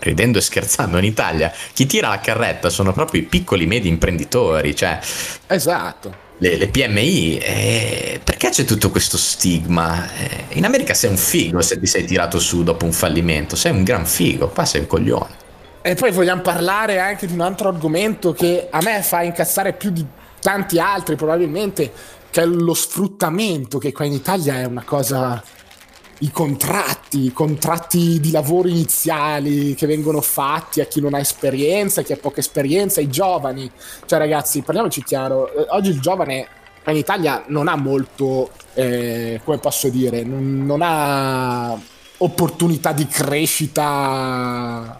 ridendo 0.00 0.38
e 0.38 0.40
scherzando 0.40 0.98
in 0.98 1.04
Italia 1.04 1.52
chi 1.72 1.86
tira 1.86 2.08
la 2.08 2.18
carretta 2.18 2.70
sono 2.70 2.92
proprio 2.92 3.20
i 3.20 3.24
piccoli 3.24 3.66
medi 3.66 3.86
imprenditori 3.86 4.74
cioè. 4.74 4.98
Esatto 5.46 6.26
le, 6.38 6.56
le 6.56 6.68
PMI, 6.68 7.38
eh, 7.38 8.20
perché 8.22 8.50
c'è 8.50 8.64
tutto 8.64 8.90
questo 8.90 9.16
stigma? 9.16 10.06
Eh, 10.16 10.56
in 10.56 10.64
America 10.64 10.94
sei 10.94 11.10
un 11.10 11.16
figo 11.16 11.60
se 11.60 11.78
ti 11.78 11.86
sei 11.86 12.04
tirato 12.04 12.38
su 12.38 12.62
dopo 12.62 12.84
un 12.84 12.92
fallimento, 12.92 13.56
sei 13.56 13.72
un 13.72 13.82
gran 13.82 14.06
figo, 14.06 14.48
qua 14.48 14.64
sei 14.64 14.82
un 14.82 14.86
coglione. 14.86 15.46
E 15.82 15.94
poi 15.94 16.10
vogliamo 16.10 16.42
parlare 16.42 16.98
anche 16.98 17.26
di 17.26 17.32
un 17.32 17.40
altro 17.40 17.68
argomento 17.68 18.32
che 18.32 18.68
a 18.70 18.80
me 18.82 19.02
fa 19.02 19.22
incazzare 19.22 19.72
più 19.72 19.90
di 19.90 20.04
tanti 20.40 20.78
altri 20.78 21.16
probabilmente, 21.16 21.92
che 22.30 22.42
è 22.42 22.46
lo 22.46 22.74
sfruttamento, 22.74 23.78
che 23.78 23.92
qua 23.92 24.04
in 24.04 24.12
Italia 24.12 24.60
è 24.60 24.64
una 24.64 24.84
cosa 24.84 25.42
i 26.20 26.30
contratti, 26.30 27.26
i 27.26 27.32
contratti 27.32 28.18
di 28.18 28.30
lavoro 28.30 28.68
iniziali 28.68 29.74
che 29.74 29.86
vengono 29.86 30.20
fatti 30.20 30.80
a 30.80 30.86
chi 30.86 31.00
non 31.00 31.14
ha 31.14 31.20
esperienza, 31.20 32.00
a 32.00 32.04
chi 32.04 32.12
ha 32.12 32.16
poca 32.16 32.40
esperienza, 32.40 33.00
ai 33.00 33.08
giovani. 33.08 33.70
Cioè 34.04 34.18
ragazzi, 34.18 34.62
parliamoci 34.62 35.04
chiaro, 35.04 35.52
eh, 35.52 35.66
oggi 35.70 35.90
il 35.90 36.00
giovane 36.00 36.48
in 36.86 36.96
Italia 36.96 37.44
non 37.48 37.68
ha 37.68 37.76
molto, 37.76 38.50
eh, 38.74 39.40
come 39.44 39.58
posso 39.58 39.88
dire, 39.90 40.24
non, 40.24 40.64
non 40.64 40.80
ha 40.82 41.78
opportunità 42.18 42.92
di 42.92 43.06
crescita 43.06 44.98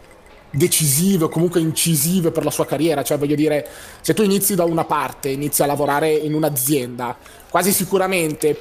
decisive 0.51 1.25
o 1.25 1.29
comunque 1.29 1.61
incisive 1.61 2.31
per 2.31 2.45
la 2.45 2.51
sua 2.51 2.67
carriera. 2.67 3.03
Cioè, 3.03 3.19
voglio 3.19 3.35
dire, 3.35 3.67
se 4.01 4.15
tu 4.15 4.23
inizi 4.23 4.55
da 4.55 4.65
una 4.65 4.85
parte, 4.85 5.31
inizi 5.31 5.63
a 5.63 5.67
lavorare 5.67 6.11
in 6.13 6.35
un'azienda, 6.35 7.17
quasi 7.49 7.73
sicuramente 7.73 8.61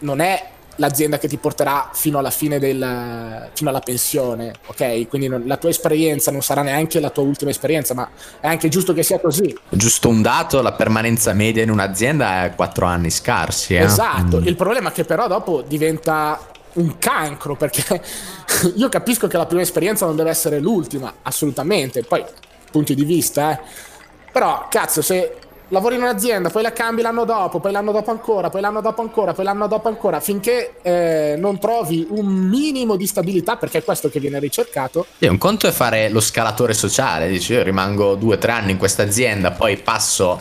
non 0.00 0.20
è 0.20 0.54
l'azienda 0.76 1.18
che 1.18 1.28
ti 1.28 1.36
porterà 1.36 1.90
fino 1.92 2.18
alla 2.18 2.30
fine 2.30 2.58
del 2.58 3.48
fino 3.52 3.70
alla 3.70 3.80
pensione, 3.80 4.54
ok? 4.66 5.08
Quindi 5.08 5.28
non, 5.28 5.42
la 5.46 5.56
tua 5.56 5.70
esperienza 5.70 6.30
non 6.30 6.42
sarà 6.42 6.62
neanche 6.62 7.00
la 7.00 7.10
tua 7.10 7.22
ultima 7.22 7.50
esperienza, 7.50 7.94
ma 7.94 8.08
è 8.40 8.46
anche 8.46 8.68
giusto 8.68 8.92
che 8.92 9.02
sia 9.02 9.18
così. 9.18 9.56
Giusto 9.68 10.08
un 10.08 10.22
dato, 10.22 10.62
la 10.62 10.72
permanenza 10.72 11.32
media 11.32 11.62
in 11.62 11.70
un'azienda 11.70 12.44
è 12.44 12.54
4 12.54 12.86
anni 12.86 13.10
scarsi, 13.10 13.74
eh? 13.74 13.82
Esatto, 13.82 14.40
mm. 14.40 14.46
il 14.46 14.56
problema 14.56 14.90
è 14.90 14.92
che 14.92 15.04
però 15.04 15.26
dopo 15.26 15.62
diventa 15.62 16.38
un 16.74 16.98
cancro 16.98 17.56
perché 17.56 18.02
io 18.76 18.88
capisco 18.88 19.26
che 19.26 19.36
la 19.36 19.46
prima 19.46 19.62
esperienza 19.62 20.06
non 20.06 20.16
deve 20.16 20.30
essere 20.30 20.60
l'ultima, 20.60 21.12
assolutamente, 21.22 22.02
poi 22.02 22.24
punti 22.70 22.94
di 22.94 23.04
vista, 23.04 23.52
eh. 23.52 23.84
Però 24.32 24.66
cazzo, 24.68 25.00
se 25.00 25.36
lavori 25.68 25.96
in 25.96 26.02
un'azienda, 26.02 26.50
poi 26.50 26.62
la 26.62 26.72
cambi 26.72 27.02
l'anno 27.02 27.24
dopo, 27.24 27.58
poi 27.58 27.72
l'anno 27.72 27.92
dopo 27.92 28.10
ancora, 28.10 28.50
poi 28.50 28.60
l'anno 28.60 28.80
dopo 28.80 29.02
ancora, 29.02 29.32
poi 29.32 29.44
l'anno 29.44 29.66
dopo 29.66 29.88
ancora, 29.88 30.20
finché 30.20 30.74
eh, 30.82 31.34
non 31.38 31.58
trovi 31.58 32.06
un 32.10 32.26
minimo 32.26 32.96
di 32.96 33.06
stabilità, 33.06 33.56
perché 33.56 33.78
è 33.78 33.84
questo 33.84 34.08
che 34.08 34.20
viene 34.20 34.38
ricercato. 34.38 35.06
E 35.18 35.28
un 35.28 35.38
conto 35.38 35.66
è 35.66 35.72
fare 35.72 36.08
lo 36.08 36.20
scalatore 36.20 36.74
sociale, 36.74 37.28
dici 37.28 37.52
io 37.52 37.62
rimango 37.62 38.14
due 38.14 38.36
o 38.36 38.38
tre 38.38 38.52
anni 38.52 38.72
in 38.72 38.78
questa 38.78 39.02
azienda, 39.02 39.50
poi 39.50 39.76
passo, 39.76 40.40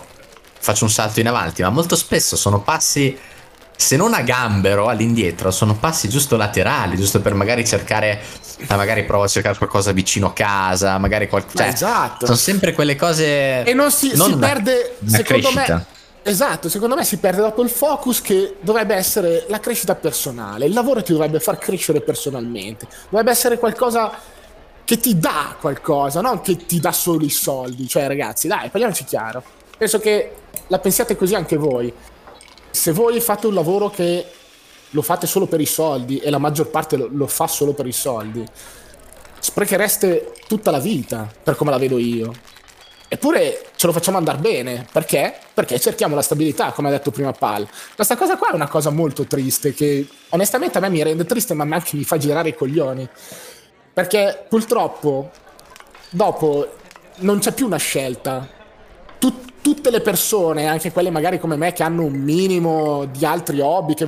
faccio 0.60 0.84
un 0.84 0.90
salto 0.90 1.20
in 1.20 1.28
avanti, 1.28 1.62
ma 1.62 1.70
molto 1.70 1.96
spesso 1.96 2.36
sono 2.36 2.62
passi 2.62 3.18
se 3.76 3.98
non 3.98 4.14
a 4.14 4.22
gambero 4.22 4.88
all'indietro, 4.88 5.52
sono 5.52 5.76
passi 5.76 6.08
giusto 6.08 6.38
laterali, 6.38 6.96
giusto 6.96 7.22
per 7.22 7.34
magari 7.34 7.66
cercare, 7.66 8.22
eh, 8.58 8.76
magari 8.76 9.04
provo 9.04 9.24
a 9.24 9.28
cercare 9.28 9.58
qualcosa 9.58 9.92
vicino 9.92 10.28
a 10.28 10.34
casa, 10.34 10.98
magari 10.98 11.28
qualcosa. 11.28 11.64
Cioè, 11.64 11.74
esatto. 11.74 12.26
Sono 12.26 12.38
sempre 12.38 12.74
quelle 12.74 12.96
cose. 12.96 13.64
E 13.64 13.74
non 13.74 13.92
si, 13.92 14.16
non 14.16 14.30
si 14.30 14.34
una, 14.36 14.48
perde, 14.48 14.96
una 15.00 15.18
secondo 15.18 15.50
crescita. 15.50 15.76
me. 15.76 15.86
Esatto, 16.28 16.70
secondo 16.70 16.96
me 16.96 17.04
si 17.04 17.18
perde 17.18 17.42
dopo 17.42 17.62
il 17.62 17.70
focus 17.70 18.20
che 18.22 18.56
dovrebbe 18.62 18.96
essere 18.96 19.46
la 19.48 19.60
crescita 19.60 19.94
personale. 19.94 20.66
Il 20.66 20.74
lavoro 20.74 21.04
ti 21.04 21.12
dovrebbe 21.12 21.40
far 21.40 21.60
crescere 21.60 22.02
personalmente, 22.02 22.88
dovrebbe 23.10 23.30
essere 23.30 23.60
qualcosa 23.60 24.12
che 24.84 25.00
ti 25.00 25.20
dà 25.20 25.56
qualcosa, 25.60 26.22
non 26.22 26.42
che 26.42 26.66
ti 26.66 26.80
dà 26.80 26.92
solo 26.92 27.26
i 27.26 27.30
soldi. 27.30 27.88
Cioè, 27.88 28.08
ragazzi, 28.08 28.48
dai, 28.48 28.70
parliamoci 28.70 29.04
chiaro. 29.04 29.44
Penso 29.78 30.00
che 30.00 30.32
la 30.68 30.80
pensiate 30.80 31.16
così 31.16 31.36
anche 31.36 31.58
voi 31.58 31.94
se 32.86 32.92
voi 32.92 33.20
fate 33.20 33.48
un 33.48 33.56
lavoro 33.56 33.90
che 33.90 34.24
lo 34.92 35.02
fate 35.02 35.26
solo 35.26 35.48
per 35.48 35.60
i 35.60 35.66
soldi 35.66 36.20
e 36.20 36.30
la 36.30 36.38
maggior 36.38 36.70
parte 36.70 36.98
lo, 36.98 37.10
lo 37.12 37.26
fa 37.26 37.48
solo 37.48 37.74
per 37.74 37.88
i 37.88 37.92
soldi, 37.92 38.46
sprechereste 39.40 40.34
tutta 40.48 40.70
la 40.70 40.78
vita, 40.78 41.28
per 41.42 41.56
come 41.56 41.72
la 41.72 41.80
vedo 41.80 41.98
io. 41.98 42.32
Eppure 43.08 43.72
ce 43.76 43.88
lo 43.88 43.92
facciamo 43.92 44.18
andare 44.18 44.38
bene, 44.38 44.86
perché? 44.92 45.36
Perché 45.52 45.80
cerchiamo 45.80 46.14
la 46.14 46.22
stabilità, 46.22 46.74
come 46.74 46.90
ha 46.90 46.92
detto 46.92 47.10
prima 47.10 47.32
Pal. 47.32 47.68
Questa 47.96 48.16
cosa 48.16 48.38
qua 48.38 48.52
è 48.52 48.54
una 48.54 48.68
cosa 48.68 48.92
molto 48.92 49.24
triste, 49.26 49.74
che 49.74 50.08
onestamente 50.30 50.78
a 50.78 50.82
me 50.82 50.90
mi 50.90 51.02
rende 51.02 51.26
triste, 51.26 51.56
ma 51.56 51.64
anche 51.64 51.98
mi 51.98 52.04
fa 52.04 52.18
girare 52.18 52.50
i 52.50 52.56
coglioni. 52.56 53.10
Perché 53.94 54.46
purtroppo 54.48 55.32
dopo 56.12 56.72
non 57.22 57.40
c'è 57.40 57.52
più 57.52 57.66
una 57.66 57.78
scelta. 57.78 58.48
Tut- 59.18 59.54
tutte 59.66 59.90
le 59.90 60.00
persone, 60.00 60.68
anche 60.68 60.92
quelle 60.92 61.10
magari 61.10 61.40
come 61.40 61.56
me 61.56 61.74
che 61.74 61.82
hanno 61.82 62.04
un 62.04 62.14
minimo 62.14 63.06
di 63.06 63.26
altri 63.26 63.60
hobby, 63.62 63.96
che 63.96 64.08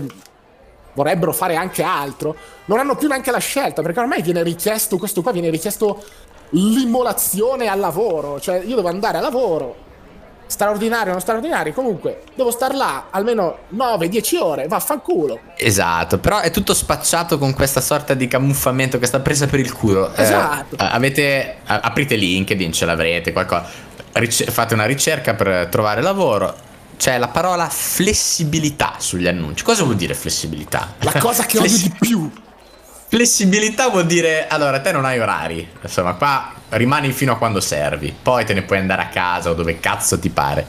vorrebbero 0.93 1.33
fare 1.33 1.55
anche 1.55 1.81
altro, 1.81 2.35
non 2.65 2.77
hanno 2.77 2.95
più 2.95 3.07
neanche 3.07 3.31
la 3.31 3.39
scelta, 3.39 3.81
perché 3.81 3.99
ormai 3.99 4.21
viene 4.21 4.43
richiesto, 4.43 4.99
questo 4.99 5.23
qua 5.23 5.31
viene 5.31 5.49
richiesto 5.49 6.03
l'immolazione 6.51 7.65
al 7.69 7.79
lavoro, 7.79 8.39
cioè 8.39 8.61
io 8.63 8.75
devo 8.75 8.87
andare 8.87 9.17
a 9.17 9.19
lavoro, 9.19 9.75
straordinario 10.45 11.11
non 11.11 11.21
straordinario, 11.21 11.73
comunque 11.73 12.21
devo 12.35 12.51
star 12.51 12.75
là 12.75 13.07
almeno 13.09 13.57
9-10 13.75 14.37
ore, 14.39 14.67
vaffanculo. 14.67 15.39
Esatto, 15.55 16.19
però 16.19 16.37
è 16.37 16.51
tutto 16.51 16.75
spacciato 16.75 17.39
con 17.39 17.55
questa 17.55 17.81
sorta 17.81 18.13
di 18.13 18.27
camuffamento, 18.27 18.99
questa 18.99 19.21
presa 19.21 19.47
per 19.47 19.59
il 19.59 19.73
culo. 19.73 20.13
Eh, 20.13 20.21
esatto. 20.21 20.75
Eh, 20.75 20.87
avete, 20.87 21.55
aprite 21.65 22.15
LinkedIn, 22.15 22.71
ce 22.71 22.85
l'avrete, 22.85 23.31
qualcosa 23.31 23.85
ric- 24.19 24.49
fate 24.49 24.73
una 24.73 24.85
ricerca 24.85 25.33
per 25.33 25.67
trovare 25.69 26.01
lavoro, 26.01 26.55
c'è 26.97 27.17
la 27.17 27.27
parola 27.27 27.69
flessibilità 27.69 28.95
sugli 28.97 29.27
annunci. 29.27 29.63
Cosa 29.63 29.83
vuol 29.83 29.95
dire 29.95 30.13
flessibilità? 30.13 30.95
La 30.99 31.13
cosa 31.13 31.45
che 31.45 31.57
Flessi- 31.57 31.85
odio 31.85 31.97
di 31.99 32.07
più. 32.07 32.31
Flessibilità 33.09 33.87
vuol 33.87 34.05
dire, 34.05 34.47
allora, 34.47 34.81
te 34.81 34.91
non 34.91 35.05
hai 35.05 35.17
orari, 35.17 35.65
insomma, 35.81 36.15
qua 36.15 36.53
rimani 36.69 37.13
fino 37.13 37.31
a 37.31 37.37
quando 37.37 37.61
servi, 37.61 38.13
poi 38.21 38.43
te 38.43 38.53
ne 38.53 38.63
puoi 38.63 38.79
andare 38.79 39.03
a 39.03 39.07
casa 39.07 39.49
o 39.49 39.53
dove 39.53 39.79
cazzo 39.79 40.19
ti 40.19 40.29
pare. 40.29 40.67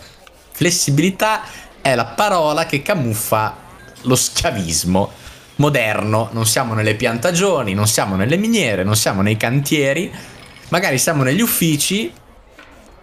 Flessibilità 0.53 1.43
è 1.81 1.97
la 1.97 2.05
parola 2.05 2.65
che 2.65 2.81
camuffa 2.81 3.57
lo 4.03 4.15
schiavismo 4.15 5.11
moderno, 5.57 6.29
non 6.33 6.47
siamo 6.47 6.75
nelle 6.75 6.95
piantagioni, 6.95 7.75
non 7.75 7.89
siamo 7.89 8.15
nelle 8.15 8.37
miniere, 8.37 8.85
non 8.85 8.95
siamo 8.95 9.23
nei 9.23 9.37
cantieri, 9.37 10.13
magari 10.69 10.99
siamo 10.99 11.25
negli 11.25 11.41
uffici 11.41 12.13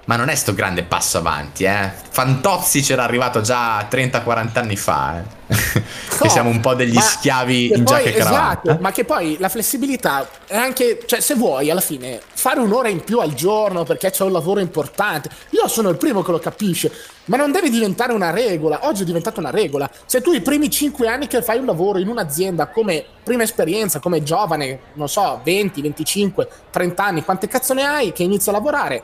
ma 0.05 0.15
non 0.15 0.29
è 0.29 0.35
sto 0.35 0.53
grande 0.53 0.83
passo 0.83 1.17
avanti, 1.17 1.63
eh. 1.63 1.91
Fantozzi 2.09 2.81
c'era 2.81 3.03
arrivato 3.03 3.41
già 3.41 3.87
30-40 3.89 4.49
anni 4.59 4.75
fa, 4.75 5.19
eh. 5.19 5.35
che 6.19 6.29
siamo 6.29 6.49
un 6.49 6.59
po' 6.59 6.73
degli 6.73 6.99
schiavi 6.99 7.73
in 7.75 7.85
giacca 7.85 8.09
e 8.09 8.13
cravatta. 8.13 8.61
Esatto, 8.63 8.81
ma 8.81 8.91
che 8.91 9.03
poi 9.03 9.37
la 9.39 9.49
flessibilità 9.49 10.27
è 10.45 10.55
anche, 10.55 11.03
cioè 11.05 11.19
se 11.19 11.35
vuoi 11.35 11.69
alla 11.69 11.81
fine 11.81 12.19
fare 12.33 12.59
un'ora 12.59 12.89
in 12.89 13.03
più 13.03 13.19
al 13.19 13.33
giorno 13.33 13.83
perché 13.83 14.11
c'è 14.11 14.23
un 14.23 14.31
lavoro 14.31 14.59
importante, 14.59 15.29
io 15.49 15.67
sono 15.67 15.89
il 15.89 15.97
primo 15.97 16.21
che 16.21 16.31
lo 16.31 16.39
capisce, 16.39 16.91
ma 17.25 17.37
non 17.37 17.51
deve 17.51 17.69
diventare 17.69 18.13
una 18.13 18.29
regola. 18.29 18.81
Oggi 18.83 19.01
è 19.01 19.05
diventata 19.05 19.39
una 19.39 19.49
regola. 19.49 19.89
Se 20.05 20.21
tu 20.21 20.31
i 20.33 20.41
primi 20.41 20.69
5 20.69 21.07
anni 21.07 21.27
che 21.27 21.41
fai 21.41 21.57
un 21.57 21.65
lavoro 21.65 21.97
in 21.97 22.07
un'azienda 22.07 22.67
come 22.67 23.03
prima 23.23 23.41
esperienza, 23.41 23.99
come 23.99 24.21
giovane, 24.21 24.79
non 24.93 25.09
so, 25.09 25.41
20, 25.43 25.81
25, 25.81 26.47
30 26.69 27.03
anni, 27.03 27.23
quante 27.23 27.47
cazzo 27.47 27.73
ne 27.73 27.83
hai 27.83 28.11
che 28.11 28.21
inizi 28.21 28.49
a 28.49 28.51
lavorare? 28.51 29.03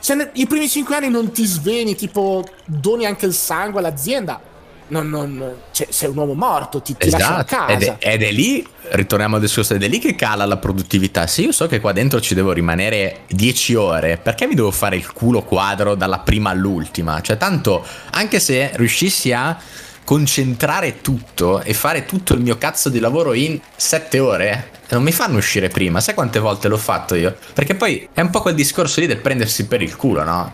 Se 0.00 0.14
ne, 0.14 0.30
i 0.34 0.46
primi 0.46 0.68
5 0.68 0.94
anni 0.94 1.08
non 1.08 1.32
ti 1.32 1.44
sveni, 1.44 1.94
tipo 1.94 2.44
doni 2.64 3.06
anche 3.06 3.26
il 3.26 3.34
sangue 3.34 3.80
all'azienda, 3.80 4.40
non, 4.88 5.08
non, 5.08 5.56
cioè, 5.70 5.88
sei 5.90 6.08
un 6.08 6.16
uomo 6.16 6.34
morto, 6.34 6.80
ti, 6.80 6.96
ti 6.96 7.08
esatto. 7.08 7.40
a 7.40 7.44
casa. 7.44 7.72
Ed 7.72 7.82
è, 7.82 7.96
ed 7.98 8.22
è, 8.22 8.30
lì, 8.30 8.66
ritorniamo 8.90 9.36
al 9.36 9.40
discorso, 9.40 9.74
ed 9.74 9.82
è 9.82 9.88
lì 9.88 9.98
che 9.98 10.14
cala 10.14 10.44
la 10.46 10.56
produttività. 10.56 11.26
Se 11.26 11.42
io 11.42 11.52
so 11.52 11.66
che 11.66 11.80
qua 11.80 11.92
dentro 11.92 12.20
ci 12.20 12.34
devo 12.34 12.52
rimanere 12.52 13.20
10 13.28 13.74
ore, 13.74 14.18
perché 14.18 14.46
mi 14.46 14.54
devo 14.54 14.70
fare 14.70 14.96
il 14.96 15.12
culo 15.12 15.42
quadro 15.42 15.94
dalla 15.94 16.20
prima 16.20 16.50
all'ultima? 16.50 17.20
Cioè, 17.20 17.36
tanto, 17.36 17.84
anche 18.10 18.40
se 18.40 18.70
riuscissi 18.74 19.32
a 19.32 19.58
concentrare 20.08 21.02
tutto 21.02 21.60
e 21.60 21.74
fare 21.74 22.06
tutto 22.06 22.32
il 22.32 22.40
mio 22.40 22.56
cazzo 22.56 22.88
di 22.88 22.98
lavoro 22.98 23.34
in 23.34 23.60
7 23.76 24.18
ore, 24.20 24.70
non 24.88 25.02
mi 25.02 25.12
fanno 25.12 25.36
uscire 25.36 25.68
prima. 25.68 26.00
Sai 26.00 26.14
quante 26.14 26.38
volte 26.38 26.68
l'ho 26.68 26.78
fatto 26.78 27.14
io? 27.14 27.36
Perché 27.52 27.74
poi 27.74 28.08
è 28.14 28.22
un 28.22 28.30
po' 28.30 28.40
quel 28.40 28.54
discorso 28.54 29.00
lì 29.00 29.06
del 29.06 29.18
prendersi 29.18 29.66
per 29.66 29.82
il 29.82 29.94
culo, 29.96 30.24
no? 30.24 30.50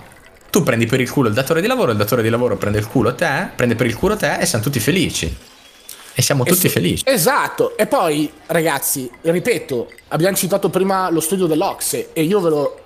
Tu 0.51 0.65
prendi 0.65 0.87
per 0.87 1.01
il 1.01 1.09
culo 1.09 1.29
il 1.29 1.35
datore 1.35 1.61
di 1.61 1.69
lavoro, 1.69 1.93
il 1.93 1.97
datore 1.97 2.25
di 2.25 2.31
lavoro 2.31 2.57
prende 2.57 2.81
il 2.81 2.89
culo 2.89 3.15
te, 3.15 3.51
prende 3.55 3.77
per 3.77 3.87
il 3.87 3.95
culo 3.95 4.17
te 4.17 4.39
e 4.39 4.45
siamo 4.45 4.65
tutti 4.65 4.81
felici. 4.81 5.37
E 6.15 6.21
siamo 6.21 6.43
tutti 6.43 6.67
es- 6.67 6.73
felici. 6.73 7.05
Esatto. 7.07 7.77
E 7.77 7.87
poi, 7.87 8.29
ragazzi, 8.47 9.09
ripeto, 9.21 9.89
abbiamo 10.09 10.35
citato 10.35 10.69
prima 10.69 11.09
lo 11.11 11.21
studio 11.21 11.47
dell'Ocse 11.47 12.13
e 12.13 12.25
io 12.25 12.41
ve 12.41 12.49
lo 12.49 12.79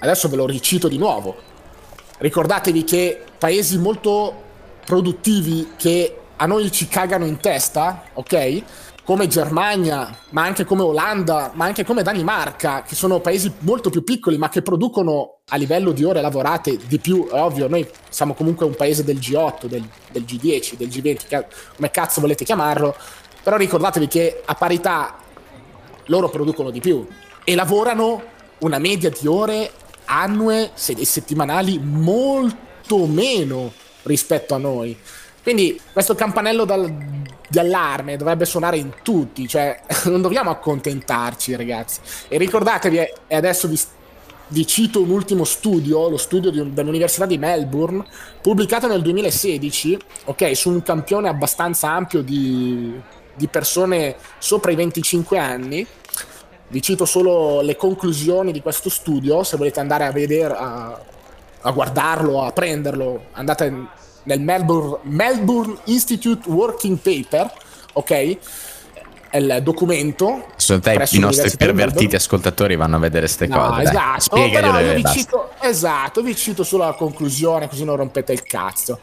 adesso 0.00 0.28
ve 0.28 0.34
lo 0.34 0.46
ricito 0.46 0.88
di 0.88 0.98
nuovo. 0.98 1.36
Ricordatevi 2.18 2.82
che 2.82 3.22
paesi 3.38 3.78
molto 3.78 4.42
produttivi 4.86 5.72
che 5.76 6.16
a 6.36 6.46
noi 6.46 6.70
ci 6.70 6.88
cagano 6.88 7.26
in 7.26 7.38
testa, 7.38 8.04
ok? 8.14 8.62
come 9.06 9.28
Germania, 9.28 10.12
ma 10.30 10.42
anche 10.42 10.64
come 10.64 10.82
Olanda, 10.82 11.52
ma 11.54 11.64
anche 11.64 11.84
come 11.84 12.02
Danimarca, 12.02 12.82
che 12.82 12.96
sono 12.96 13.20
paesi 13.20 13.52
molto 13.60 13.88
più 13.88 14.02
piccoli, 14.02 14.36
ma 14.36 14.48
che 14.48 14.62
producono 14.62 15.42
a 15.48 15.54
livello 15.54 15.92
di 15.92 16.02
ore 16.02 16.20
lavorate 16.20 16.76
di 16.88 16.98
più. 16.98 17.28
È 17.28 17.40
ovvio, 17.40 17.68
noi 17.68 17.88
siamo 18.08 18.34
comunque 18.34 18.66
un 18.66 18.74
paese 18.74 19.04
del 19.04 19.18
G8, 19.18 19.66
del, 19.66 19.88
del 20.10 20.24
G10, 20.24 20.74
del 20.74 20.88
G20, 20.88 21.44
come 21.76 21.90
cazzo 21.92 22.20
volete 22.20 22.44
chiamarlo. 22.44 22.96
Però 23.44 23.56
ricordatevi 23.56 24.08
che 24.08 24.42
a 24.44 24.54
parità 24.54 25.18
loro 26.06 26.28
producono 26.28 26.70
di 26.70 26.80
più 26.80 27.06
e 27.44 27.54
lavorano 27.54 28.20
una 28.58 28.78
media 28.80 29.08
di 29.08 29.28
ore 29.28 29.70
annue 30.06 30.72
e 30.74 31.04
settimanali 31.04 31.78
molto 31.78 33.06
meno 33.06 33.72
rispetto 34.06 34.54
a 34.54 34.58
noi. 34.58 34.96
Quindi 35.42 35.80
questo 35.92 36.16
campanello 36.16 36.64
dal, 36.64 36.92
di 37.48 37.58
allarme 37.58 38.16
dovrebbe 38.16 38.44
suonare 38.44 38.78
in 38.78 38.94
tutti, 39.02 39.46
cioè 39.46 39.80
non 40.06 40.20
dobbiamo 40.20 40.50
accontentarci 40.50 41.54
ragazzi. 41.54 42.00
E 42.28 42.38
ricordatevi, 42.38 42.98
e 42.98 43.36
adesso 43.36 43.68
vi, 43.68 43.78
vi 44.48 44.66
cito 44.66 45.00
un 45.00 45.10
ultimo 45.10 45.44
studio, 45.44 46.08
lo 46.08 46.16
studio 46.16 46.50
di, 46.50 46.72
dell'Università 46.72 47.26
di 47.26 47.38
Melbourne, 47.38 48.04
pubblicato 48.40 48.88
nel 48.88 49.02
2016, 49.02 49.98
ok, 50.24 50.56
su 50.56 50.70
un 50.70 50.82
campione 50.82 51.28
abbastanza 51.28 51.90
ampio 51.90 52.22
di, 52.22 52.92
di 53.36 53.46
persone 53.46 54.16
sopra 54.38 54.72
i 54.72 54.76
25 54.76 55.38
anni. 55.38 55.86
Vi 56.68 56.82
cito 56.82 57.04
solo 57.04 57.60
le 57.60 57.76
conclusioni 57.76 58.50
di 58.50 58.60
questo 58.60 58.88
studio, 58.88 59.44
se 59.44 59.56
volete 59.56 59.78
andare 59.78 60.04
a 60.04 60.10
vedere, 60.10 60.54
a, 60.54 61.00
a 61.66 61.72
guardarlo, 61.72 62.44
a 62.44 62.52
prenderlo, 62.52 63.26
andate 63.32 63.88
nel 64.22 64.40
Melbourne, 64.40 64.98
Melbourne 65.02 65.76
Institute 65.84 66.48
Working 66.48 66.98
Paper, 66.98 67.52
ok? 67.94 68.38
È 69.28 69.38
il 69.38 69.60
documento. 69.62 70.46
Secondo 70.56 71.04
te 71.04 71.16
i 71.16 71.18
nostri 71.18 71.56
pervertiti 71.56 72.14
ascoltatori 72.14 72.76
vanno 72.76 72.96
a 72.96 72.98
vedere 73.00 73.26
queste 73.26 73.48
no, 73.48 73.58
cose? 73.58 73.82
Esatto, 73.82 74.36
però 74.50 74.80
io 74.80 74.94
vi 74.94 75.04
cito, 75.04 75.50
esatto, 75.60 76.22
vi 76.22 76.36
cito 76.36 76.62
solo 76.62 76.84
la 76.84 76.92
conclusione 76.92 77.68
così 77.68 77.84
non 77.84 77.96
rompete 77.96 78.32
il 78.32 78.44
cazzo. 78.44 79.00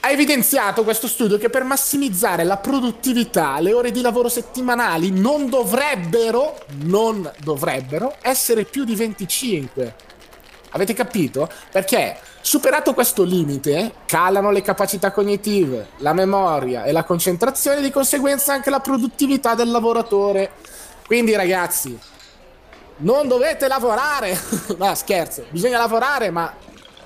Ha 0.00 0.10
evidenziato 0.10 0.84
questo 0.84 1.08
studio 1.08 1.38
che 1.38 1.48
per 1.48 1.64
massimizzare 1.64 2.44
la 2.44 2.58
produttività 2.58 3.58
le 3.60 3.72
ore 3.72 3.90
di 3.90 4.02
lavoro 4.02 4.28
settimanali 4.28 5.10
non 5.10 5.48
dovrebbero, 5.48 6.58
non 6.82 7.30
dovrebbero 7.42 8.14
essere 8.20 8.64
più 8.64 8.84
di 8.84 8.94
25. 8.94 10.12
Avete 10.74 10.92
capito? 10.92 11.48
Perché 11.70 12.18
Superato 12.46 12.92
questo 12.92 13.22
limite, 13.22 13.90
calano 14.04 14.50
le 14.50 14.60
capacità 14.60 15.12
cognitive, 15.12 15.88
la 16.00 16.12
memoria 16.12 16.84
e 16.84 16.92
la 16.92 17.02
concentrazione, 17.02 17.80
di 17.80 17.90
conseguenza 17.90 18.52
anche 18.52 18.68
la 18.68 18.80
produttività 18.80 19.54
del 19.54 19.70
lavoratore. 19.70 20.50
Quindi 21.06 21.34
ragazzi, 21.34 21.98
non 22.98 23.28
dovete 23.28 23.66
lavorare. 23.66 24.38
no, 24.76 24.94
scherzo, 24.94 25.46
bisogna 25.48 25.78
lavorare, 25.78 26.28
ma 26.28 26.52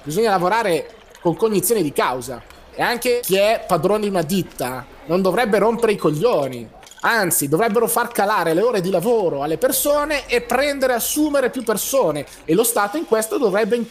bisogna 0.02 0.30
lavorare 0.30 0.92
con 1.20 1.36
cognizione 1.36 1.82
di 1.82 1.92
causa. 1.92 2.42
E 2.74 2.82
anche 2.82 3.20
chi 3.22 3.36
è 3.36 3.64
padrone 3.64 4.00
di 4.00 4.08
una 4.08 4.22
ditta 4.22 4.84
non 5.06 5.22
dovrebbe 5.22 5.60
rompere 5.60 5.92
i 5.92 5.96
coglioni. 5.96 6.68
Anzi, 7.00 7.48
dovrebbero 7.48 7.86
far 7.86 8.08
calare 8.08 8.54
le 8.54 8.62
ore 8.62 8.80
di 8.80 8.90
lavoro 8.90 9.42
alle 9.42 9.58
persone 9.58 10.26
e 10.26 10.40
prendere 10.40 10.94
e 10.94 10.96
assumere 10.96 11.50
più 11.50 11.62
persone. 11.62 12.26
E 12.44 12.54
lo 12.54 12.64
Stato 12.64 12.96
in 12.96 13.06
questo 13.06 13.38
dovrebbe 13.38 13.82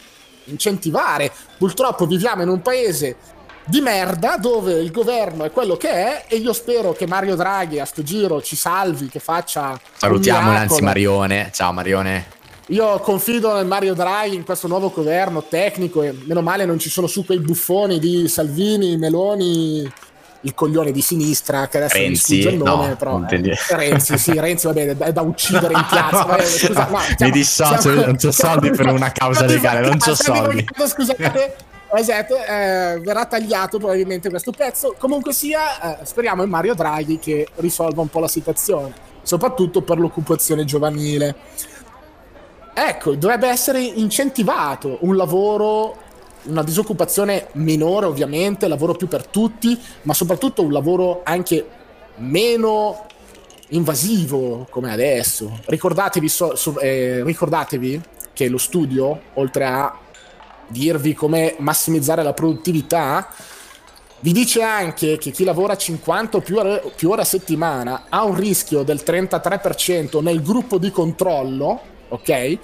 incentivare. 0.44 1.32
Purtroppo 1.56 2.06
viviamo 2.06 2.42
in 2.42 2.48
un 2.48 2.62
paese 2.62 3.16
di 3.64 3.80
merda 3.82 4.38
dove 4.38 4.72
il 4.80 4.90
governo 4.90 5.44
è 5.44 5.50
quello 5.50 5.76
che 5.76 5.90
è 5.90 6.24
e 6.28 6.36
io 6.36 6.54
spero 6.54 6.92
che 6.92 7.06
Mario 7.06 7.36
Draghi 7.36 7.78
a 7.78 7.84
sto 7.84 8.02
giro 8.02 8.40
ci 8.40 8.56
salvi, 8.56 9.08
che 9.08 9.18
faccia... 9.18 9.78
Salutiamo 9.96 10.52
Nanzi 10.52 10.82
Marione, 10.82 11.50
ciao 11.52 11.72
Marione. 11.72 12.36
Io 12.68 12.98
confido 13.00 13.54
nel 13.54 13.66
Mario 13.66 13.94
Draghi, 13.94 14.34
in 14.34 14.44
questo 14.44 14.68
nuovo 14.68 14.90
governo 14.90 15.42
tecnico 15.42 16.02
e 16.02 16.12
meno 16.12 16.42
male 16.42 16.64
non 16.64 16.78
ci 16.78 16.90
sono 16.90 17.06
su 17.06 17.24
quei 17.24 17.40
buffoni 17.40 17.98
di 17.98 18.28
Salvini, 18.28 18.96
Meloni, 18.96 19.90
il 20.42 20.54
coglione 20.54 20.92
di 20.92 21.00
sinistra 21.00 21.66
che 21.66 21.78
adesso 21.78 21.96
Renzi, 21.96 22.10
mi 22.34 22.40
sfugge 22.40 22.54
il 22.54 22.62
nome, 22.62 22.88
no, 22.88 22.96
però 22.96 23.22
eh, 23.28 23.56
Renzi, 23.70 24.18
sì, 24.18 24.38
Renzi 24.38 24.66
vabbè, 24.66 24.96
è 24.96 25.12
da 25.12 25.22
uccidere 25.22 25.72
in 25.72 25.84
piazza. 25.88 26.24
Vabbè, 26.24 26.44
scusa, 26.46 26.88
no, 26.88 26.98
siamo, 26.98 27.16
mi 27.20 27.30
dissocio, 27.30 27.80
siamo, 27.80 28.04
non 28.04 28.16
c'ho 28.16 28.30
soldi 28.30 28.70
per 28.70 28.86
una 28.86 29.10
causa 29.10 29.46
legale, 29.46 29.80
non 29.80 29.98
c'ho 29.98 30.14
soldi. 30.14 30.64
Scusate, 30.86 31.56
esatto, 31.94 32.36
eh, 32.36 33.00
verrà 33.02 33.26
tagliato 33.26 33.78
probabilmente 33.78 34.30
questo 34.30 34.52
pezzo. 34.52 34.94
Comunque 34.96 35.32
sia, 35.32 36.00
eh, 36.00 36.04
speriamo 36.04 36.44
in 36.44 36.50
Mario 36.50 36.74
Draghi 36.74 37.18
che 37.18 37.48
risolva 37.56 38.00
un 38.00 38.08
po' 38.08 38.20
la 38.20 38.28
situazione, 38.28 38.92
soprattutto 39.22 39.82
per 39.82 39.98
l'occupazione 39.98 40.64
giovanile. 40.64 41.34
Ecco, 42.74 43.16
dovrebbe 43.16 43.48
essere 43.48 43.80
incentivato 43.80 44.98
un 45.00 45.16
lavoro 45.16 46.06
una 46.44 46.62
disoccupazione 46.62 47.48
minore 47.52 48.06
ovviamente, 48.06 48.68
lavoro 48.68 48.94
più 48.94 49.08
per 49.08 49.26
tutti, 49.26 49.78
ma 50.02 50.14
soprattutto 50.14 50.62
un 50.62 50.72
lavoro 50.72 51.22
anche 51.24 51.66
meno 52.16 53.06
invasivo 53.68 54.66
come 54.70 54.92
adesso. 54.92 55.58
Ricordatevi, 55.66 56.28
so, 56.28 56.54
so, 56.56 56.78
eh, 56.78 57.22
ricordatevi 57.24 58.00
che 58.32 58.48
lo 58.48 58.58
studio, 58.58 59.20
oltre 59.34 59.64
a 59.64 59.98
dirvi 60.68 61.14
come 61.14 61.56
massimizzare 61.58 62.22
la 62.22 62.32
produttività, 62.32 63.28
vi 64.20 64.32
dice 64.32 64.62
anche 64.62 65.16
che 65.16 65.30
chi 65.30 65.44
lavora 65.44 65.76
50 65.76 66.38
o 66.38 66.40
più 66.40 66.58
più 66.96 67.10
ore 67.10 67.22
a 67.22 67.24
settimana 67.24 68.06
ha 68.08 68.24
un 68.24 68.34
rischio 68.34 68.82
del 68.82 69.00
33% 69.04 70.20
nel 70.20 70.42
gruppo 70.42 70.78
di 70.78 70.90
controllo, 70.90 71.80
ok? 72.08 72.58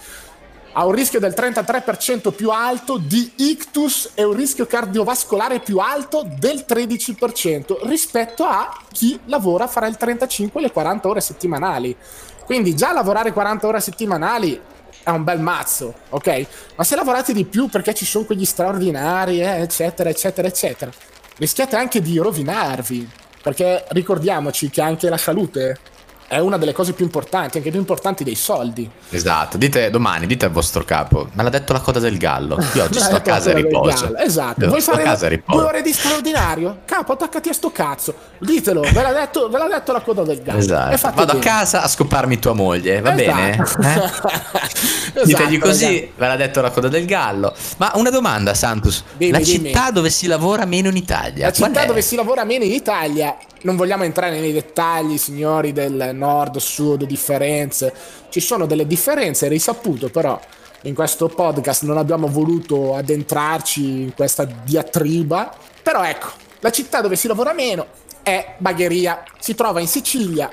Ha 0.77 0.85
un 0.85 0.93
rischio 0.93 1.21
del 1.21 1.35
33% 1.37 2.33
più 2.33 2.51
alto 2.51 2.99
di 2.99 3.33
ictus 3.37 4.11
e 4.15 4.25
un 4.25 4.35
rischio 4.35 4.67
cardiovascolare 4.67 5.61
più 5.61 5.79
alto 5.79 6.27
del 6.39 6.65
13% 6.69 7.87
rispetto 7.87 8.45
a 8.45 8.77
chi 8.91 9.19
lavora 9.27 9.67
farà 9.67 9.87
il 9.87 9.97
35 9.97 10.61
e 10.61 10.65
le 10.65 10.73
40 10.73 11.09
ore 11.09 11.21
settimanali. 11.21 11.97
Quindi 12.45 12.75
già 12.75 12.93
lavorare 12.93 13.33
40 13.33 13.67
ore 13.67 13.81
settimanali 13.81 14.61
è 15.05 15.11
un 15.11 15.23
bel 15.23 15.39
mazzo, 15.39 15.95
ok? 16.09 16.47
Ma 16.77 16.85
se 16.85 16.97
lavorate 16.97 17.33
di 17.33 17.45
più 17.45 17.69
perché 17.69 17.95
ci 17.95 18.05
sono 18.05 18.25
quegli 18.25 18.45
straordinari, 18.45 19.41
eh, 19.41 19.61
eccetera, 19.61 20.09
eccetera, 20.09 20.49
eccetera, 20.49 20.91
rischiate 21.37 21.77
anche 21.77 22.01
di 22.01 22.19
rovinarvi. 22.19 23.09
Perché 23.43 23.85
ricordiamoci 23.89 24.71
che 24.71 24.81
anche 24.81 25.11
la 25.11 25.19
salute 25.19 25.79
è 26.27 26.39
una 26.39 26.57
delle 26.57 26.73
cose 26.73 26.93
più 26.93 27.05
importanti, 27.05 27.59
anche 27.59 27.71
più 27.71 27.79
importanti 27.79 28.25
dei 28.25 28.35
soldi. 28.35 28.89
Esatto, 29.11 29.57
dite 29.57 29.91
domani, 29.91 30.27
dite 30.27 30.47
al 30.47 30.51
vostro 30.51 30.85
capo, 30.85 31.29
me 31.33 31.43
l'ha 31.43 31.51
detto 31.51 31.73
la 31.73 31.81
coda 31.81 31.99
del 31.99 32.17
gallo, 32.17 32.59
io 32.75 32.85
oggi 32.85 32.99
sto 33.01 33.17
a 33.17 33.21
casa 33.21 33.51
e 33.51 33.55
riposo. 33.55 34.17
Esatto, 34.17 34.69
vuoi 34.69 34.81
fare 34.81 35.43
due 35.47 35.63
ore 35.63 35.83
di 35.83 35.93
straordinario? 35.93 36.81
Capo, 36.85 37.13
attaccati 37.13 37.49
a 37.49 37.53
sto 37.53 37.71
cazzo, 37.71 38.15
ditelo, 38.39 38.81
ve 38.81 39.03
l'ha 39.03 39.13
detto, 39.13 39.49
ve 39.49 39.59
l'ha 39.59 39.69
detto 39.69 39.93
la 39.93 40.01
coda 40.01 40.23
del 40.23 40.43
gallo. 40.43 40.59
Esatto, 40.59 41.15
vado 41.15 41.33
bene. 41.33 41.39
a 41.39 41.43
casa 41.43 41.83
a 41.83 41.89
scoparmi 41.89 42.39
tua 42.39 42.53
moglie, 42.53 43.01
va 43.01 43.15
esatto. 43.15 43.37
bene? 43.37 43.53
Eh? 43.85 45.21
esatto, 45.21 45.25
Ditegli 45.25 45.59
così, 45.59 45.97
esatto. 45.97 46.13
ve 46.17 46.27
l'ha 46.27 46.37
detto 46.37 46.61
la 46.61 46.71
coda 46.71 46.89
del 46.89 47.05
gallo. 47.05 47.55
Ma 47.77 47.93
una 47.95 48.11
domanda, 48.11 48.55
Santos, 48.55 49.05
dimmi, 49.17 49.33
la 49.33 49.39
dimmi. 49.39 49.67
città 49.67 49.91
dove 49.91 50.11
si 50.11 50.27
lavora 50.27 50.65
meno 50.65 50.89
in 50.89 50.97
Italia? 50.97 51.47
La 51.47 51.53
città 51.53 51.85
dove 51.85 52.03
si 52.03 52.17
lavora 52.17 52.45
meno 52.45 52.65
in 52.65 52.73
Italia 52.73 53.37
non 53.65 53.77
vogliamo 53.77 54.05
entrare 54.05 54.41
nei 54.41 54.53
dettagli, 54.53 55.17
signori, 55.17 55.73
del 55.73 56.11
nord, 56.17 56.57
sud, 56.57 57.05
differenze. 57.05 57.93
Ci 58.29 58.41
sono 58.41 58.67
delle 58.67 58.87
differenze, 58.87 59.49
risaputo, 59.49 60.09
però 60.09 60.41
in 60.83 60.95
questo 60.95 61.29
podcast 61.29 61.83
non 61.83 61.99
abbiamo 61.99 62.27
voluto 62.27 62.95
addentrarci 62.95 64.03
in 64.03 64.15
questa 64.15 64.45
diatriba. 64.45 65.55
Però 65.83 66.03
ecco, 66.03 66.29
la 66.61 66.71
città 66.71 67.01
dove 67.01 67.17
si 67.17 67.27
lavora 67.27 67.53
meno 67.53 67.87
è 68.23 68.55
Bagheria, 68.59 69.23
si 69.39 69.55
trova 69.55 69.81
in 69.81 69.89
Sicilia 69.89 70.51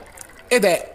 ed 0.47 0.65
è 0.65 0.93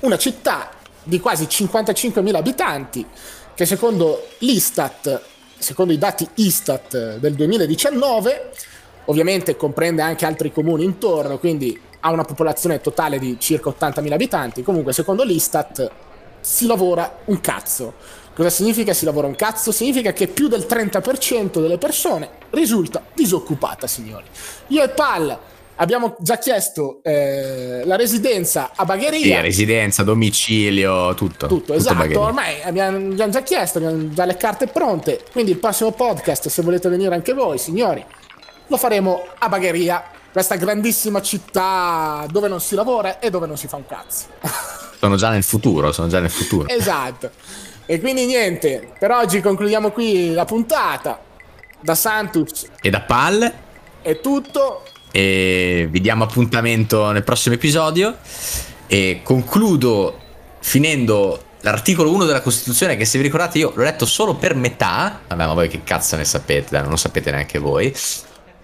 una 0.00 0.16
città 0.16 0.70
di 1.02 1.20
quasi 1.20 1.44
55.000 1.44 2.34
abitanti 2.34 3.06
che 3.54 3.66
secondo 3.66 4.26
l'Istat, 4.38 5.20
secondo 5.58 5.92
i 5.92 5.98
dati 5.98 6.26
Istat 6.34 7.18
del 7.18 7.34
2019, 7.34 8.52
Ovviamente 9.06 9.56
comprende 9.56 10.00
anche 10.00 10.24
altri 10.24 10.50
comuni 10.50 10.84
intorno, 10.84 11.38
quindi 11.38 11.78
ha 12.06 12.10
una 12.10 12.24
popolazione 12.24 12.80
totale 12.80 13.18
di 13.18 13.36
circa 13.40 13.70
80.000 13.70 14.12
abitanti. 14.12 14.62
Comunque, 14.62 14.92
secondo 14.92 15.24
l'Istat, 15.24 15.90
si 16.40 16.66
lavora 16.66 17.20
un 17.24 17.40
cazzo. 17.40 17.94
Cosa 18.34 18.50
significa 18.50 18.92
si 18.92 19.06
lavora 19.06 19.26
un 19.26 19.36
cazzo? 19.36 19.72
Significa 19.72 20.12
che 20.12 20.26
più 20.26 20.48
del 20.48 20.66
30% 20.68 21.60
delle 21.60 21.78
persone 21.78 22.28
risulta 22.50 23.02
disoccupata, 23.14 23.86
signori. 23.86 24.24
Io 24.68 24.82
e 24.82 24.88
Pal 24.90 25.38
abbiamo 25.76 26.16
già 26.18 26.36
chiesto 26.36 27.00
eh, 27.02 27.82
la 27.86 27.96
residenza 27.96 28.72
a 28.74 28.84
Bagheria. 28.84 29.36
Sì, 29.36 29.40
residenza, 29.40 30.02
domicilio, 30.02 31.14
tutto. 31.14 31.46
Tutto, 31.46 31.60
tutto 31.60 31.72
esatto. 31.72 31.96
Bagheria. 31.96 32.20
Ormai 32.20 32.62
abbiamo, 32.64 32.96
abbiamo 32.98 33.32
già 33.32 33.42
chiesto, 33.42 33.78
abbiamo 33.78 34.10
già 34.10 34.26
le 34.26 34.36
carte 34.36 34.66
pronte. 34.66 35.24
Quindi 35.32 35.52
il 35.52 35.58
prossimo 35.58 35.92
podcast, 35.92 36.48
se 36.48 36.60
volete 36.60 36.90
venire 36.90 37.14
anche 37.14 37.32
voi, 37.32 37.56
signori, 37.56 38.04
lo 38.66 38.76
faremo 38.76 39.24
a 39.38 39.48
Bagheria, 39.48 40.10
questa 40.34 40.56
grandissima 40.56 41.22
città 41.22 42.26
dove 42.28 42.48
non 42.48 42.60
si 42.60 42.74
lavora 42.74 43.20
e 43.20 43.30
dove 43.30 43.46
non 43.46 43.56
si 43.56 43.68
fa 43.68 43.76
un 43.76 43.86
cazzo. 43.86 44.24
sono 44.98 45.14
già 45.14 45.30
nel 45.30 45.44
futuro, 45.44 45.92
sono 45.92 46.08
già 46.08 46.18
nel 46.18 46.28
futuro. 46.28 46.66
Esatto. 46.66 47.30
E 47.86 48.00
quindi 48.00 48.26
niente, 48.26 48.94
per 48.98 49.12
oggi 49.12 49.40
concludiamo 49.40 49.92
qui 49.92 50.32
la 50.32 50.44
puntata. 50.44 51.20
Da 51.80 51.94
Santus 51.94 52.66
e 52.80 52.90
da 52.90 53.02
Pal 53.02 53.52
è 54.02 54.20
tutto. 54.20 54.82
E 55.12 55.86
vi 55.88 56.00
diamo 56.00 56.24
appuntamento 56.24 57.12
nel 57.12 57.22
prossimo 57.22 57.54
episodio. 57.54 58.16
E 58.88 59.20
concludo 59.22 60.18
finendo 60.58 61.42
l'articolo 61.60 62.10
1 62.10 62.24
della 62.24 62.40
Costituzione 62.42 62.96
che 62.96 63.04
se 63.04 63.18
vi 63.18 63.24
ricordate 63.24 63.58
io 63.58 63.72
l'ho 63.72 63.84
letto 63.84 64.04
solo 64.04 64.34
per 64.34 64.56
metà. 64.56 65.20
Vabbè, 65.28 65.46
ma 65.46 65.54
voi 65.54 65.68
che 65.68 65.84
cazzo 65.84 66.16
ne 66.16 66.24
sapete? 66.24 66.80
Non 66.80 66.90
lo 66.90 66.96
sapete 66.96 67.30
neanche 67.30 67.60
voi 67.60 67.94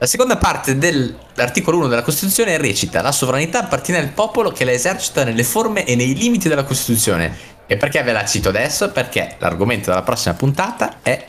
La 0.01 0.07
seconda 0.07 0.39
parte 0.39 0.79
dell'articolo 0.79 1.77
1 1.77 1.89
della 1.89 2.01
Costituzione 2.01 2.57
recita: 2.57 3.03
La 3.03 3.13
sovranità 3.13 3.61
appartiene 3.61 4.01
al 4.01 4.09
popolo 4.09 4.51
che 4.51 4.65
la 4.65 4.73
esercita 4.73 5.25
nelle 5.25 5.45
forme 5.45 5.85
e 5.85 5.95
nei 5.95 6.15
limiti 6.15 6.49
della 6.49 6.65
Costituzione. 6.65 7.37
E 7.67 7.77
perché 7.77 8.03
ve 8.03 8.13
la 8.13 8.25
cito 8.25 8.49
adesso? 8.49 8.91
Perché 8.93 9.37
l'argomento 9.39 9.91
della 9.91 10.01
prossima 10.03 10.33
puntata 10.33 11.01
è 11.03 11.27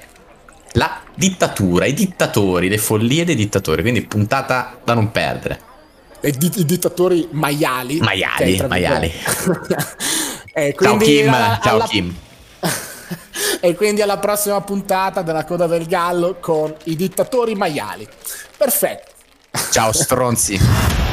la 0.74 1.02
dittatura, 1.14 1.86
i 1.86 1.94
dittatori, 1.94 2.70
le 2.70 2.78
follie 2.78 3.26
dei 3.26 3.36
dittatori. 3.36 3.82
Quindi 3.82 4.04
puntata 4.04 4.78
da 4.82 4.94
non 4.94 5.12
perdere. 5.12 5.60
I, 6.22 6.32
di- 6.32 6.52
i 6.56 6.66
dittatori 6.66 7.28
maiali. 7.32 8.00
Maiali, 8.00 8.66
maiali. 8.70 9.12
eh, 10.54 10.74
ciao 10.80 10.96
Kim, 10.96 11.28
alla, 11.28 11.60
ciao 11.62 11.76
alla... 11.76 11.88
Kim. 11.88 12.16
e 13.60 13.76
quindi 13.76 14.02
alla 14.02 14.18
prossima 14.18 14.60
puntata 14.62 15.22
della 15.22 15.46
Coda 15.46 15.68
del 15.68 15.86
Gallo 15.86 16.38
con 16.40 16.74
i 16.86 16.96
dittatori 16.96 17.56
maiali. 17.56 18.08
Perfetto. 18.58 19.12
Ciao 19.72 19.92
stronzi. 19.92 20.60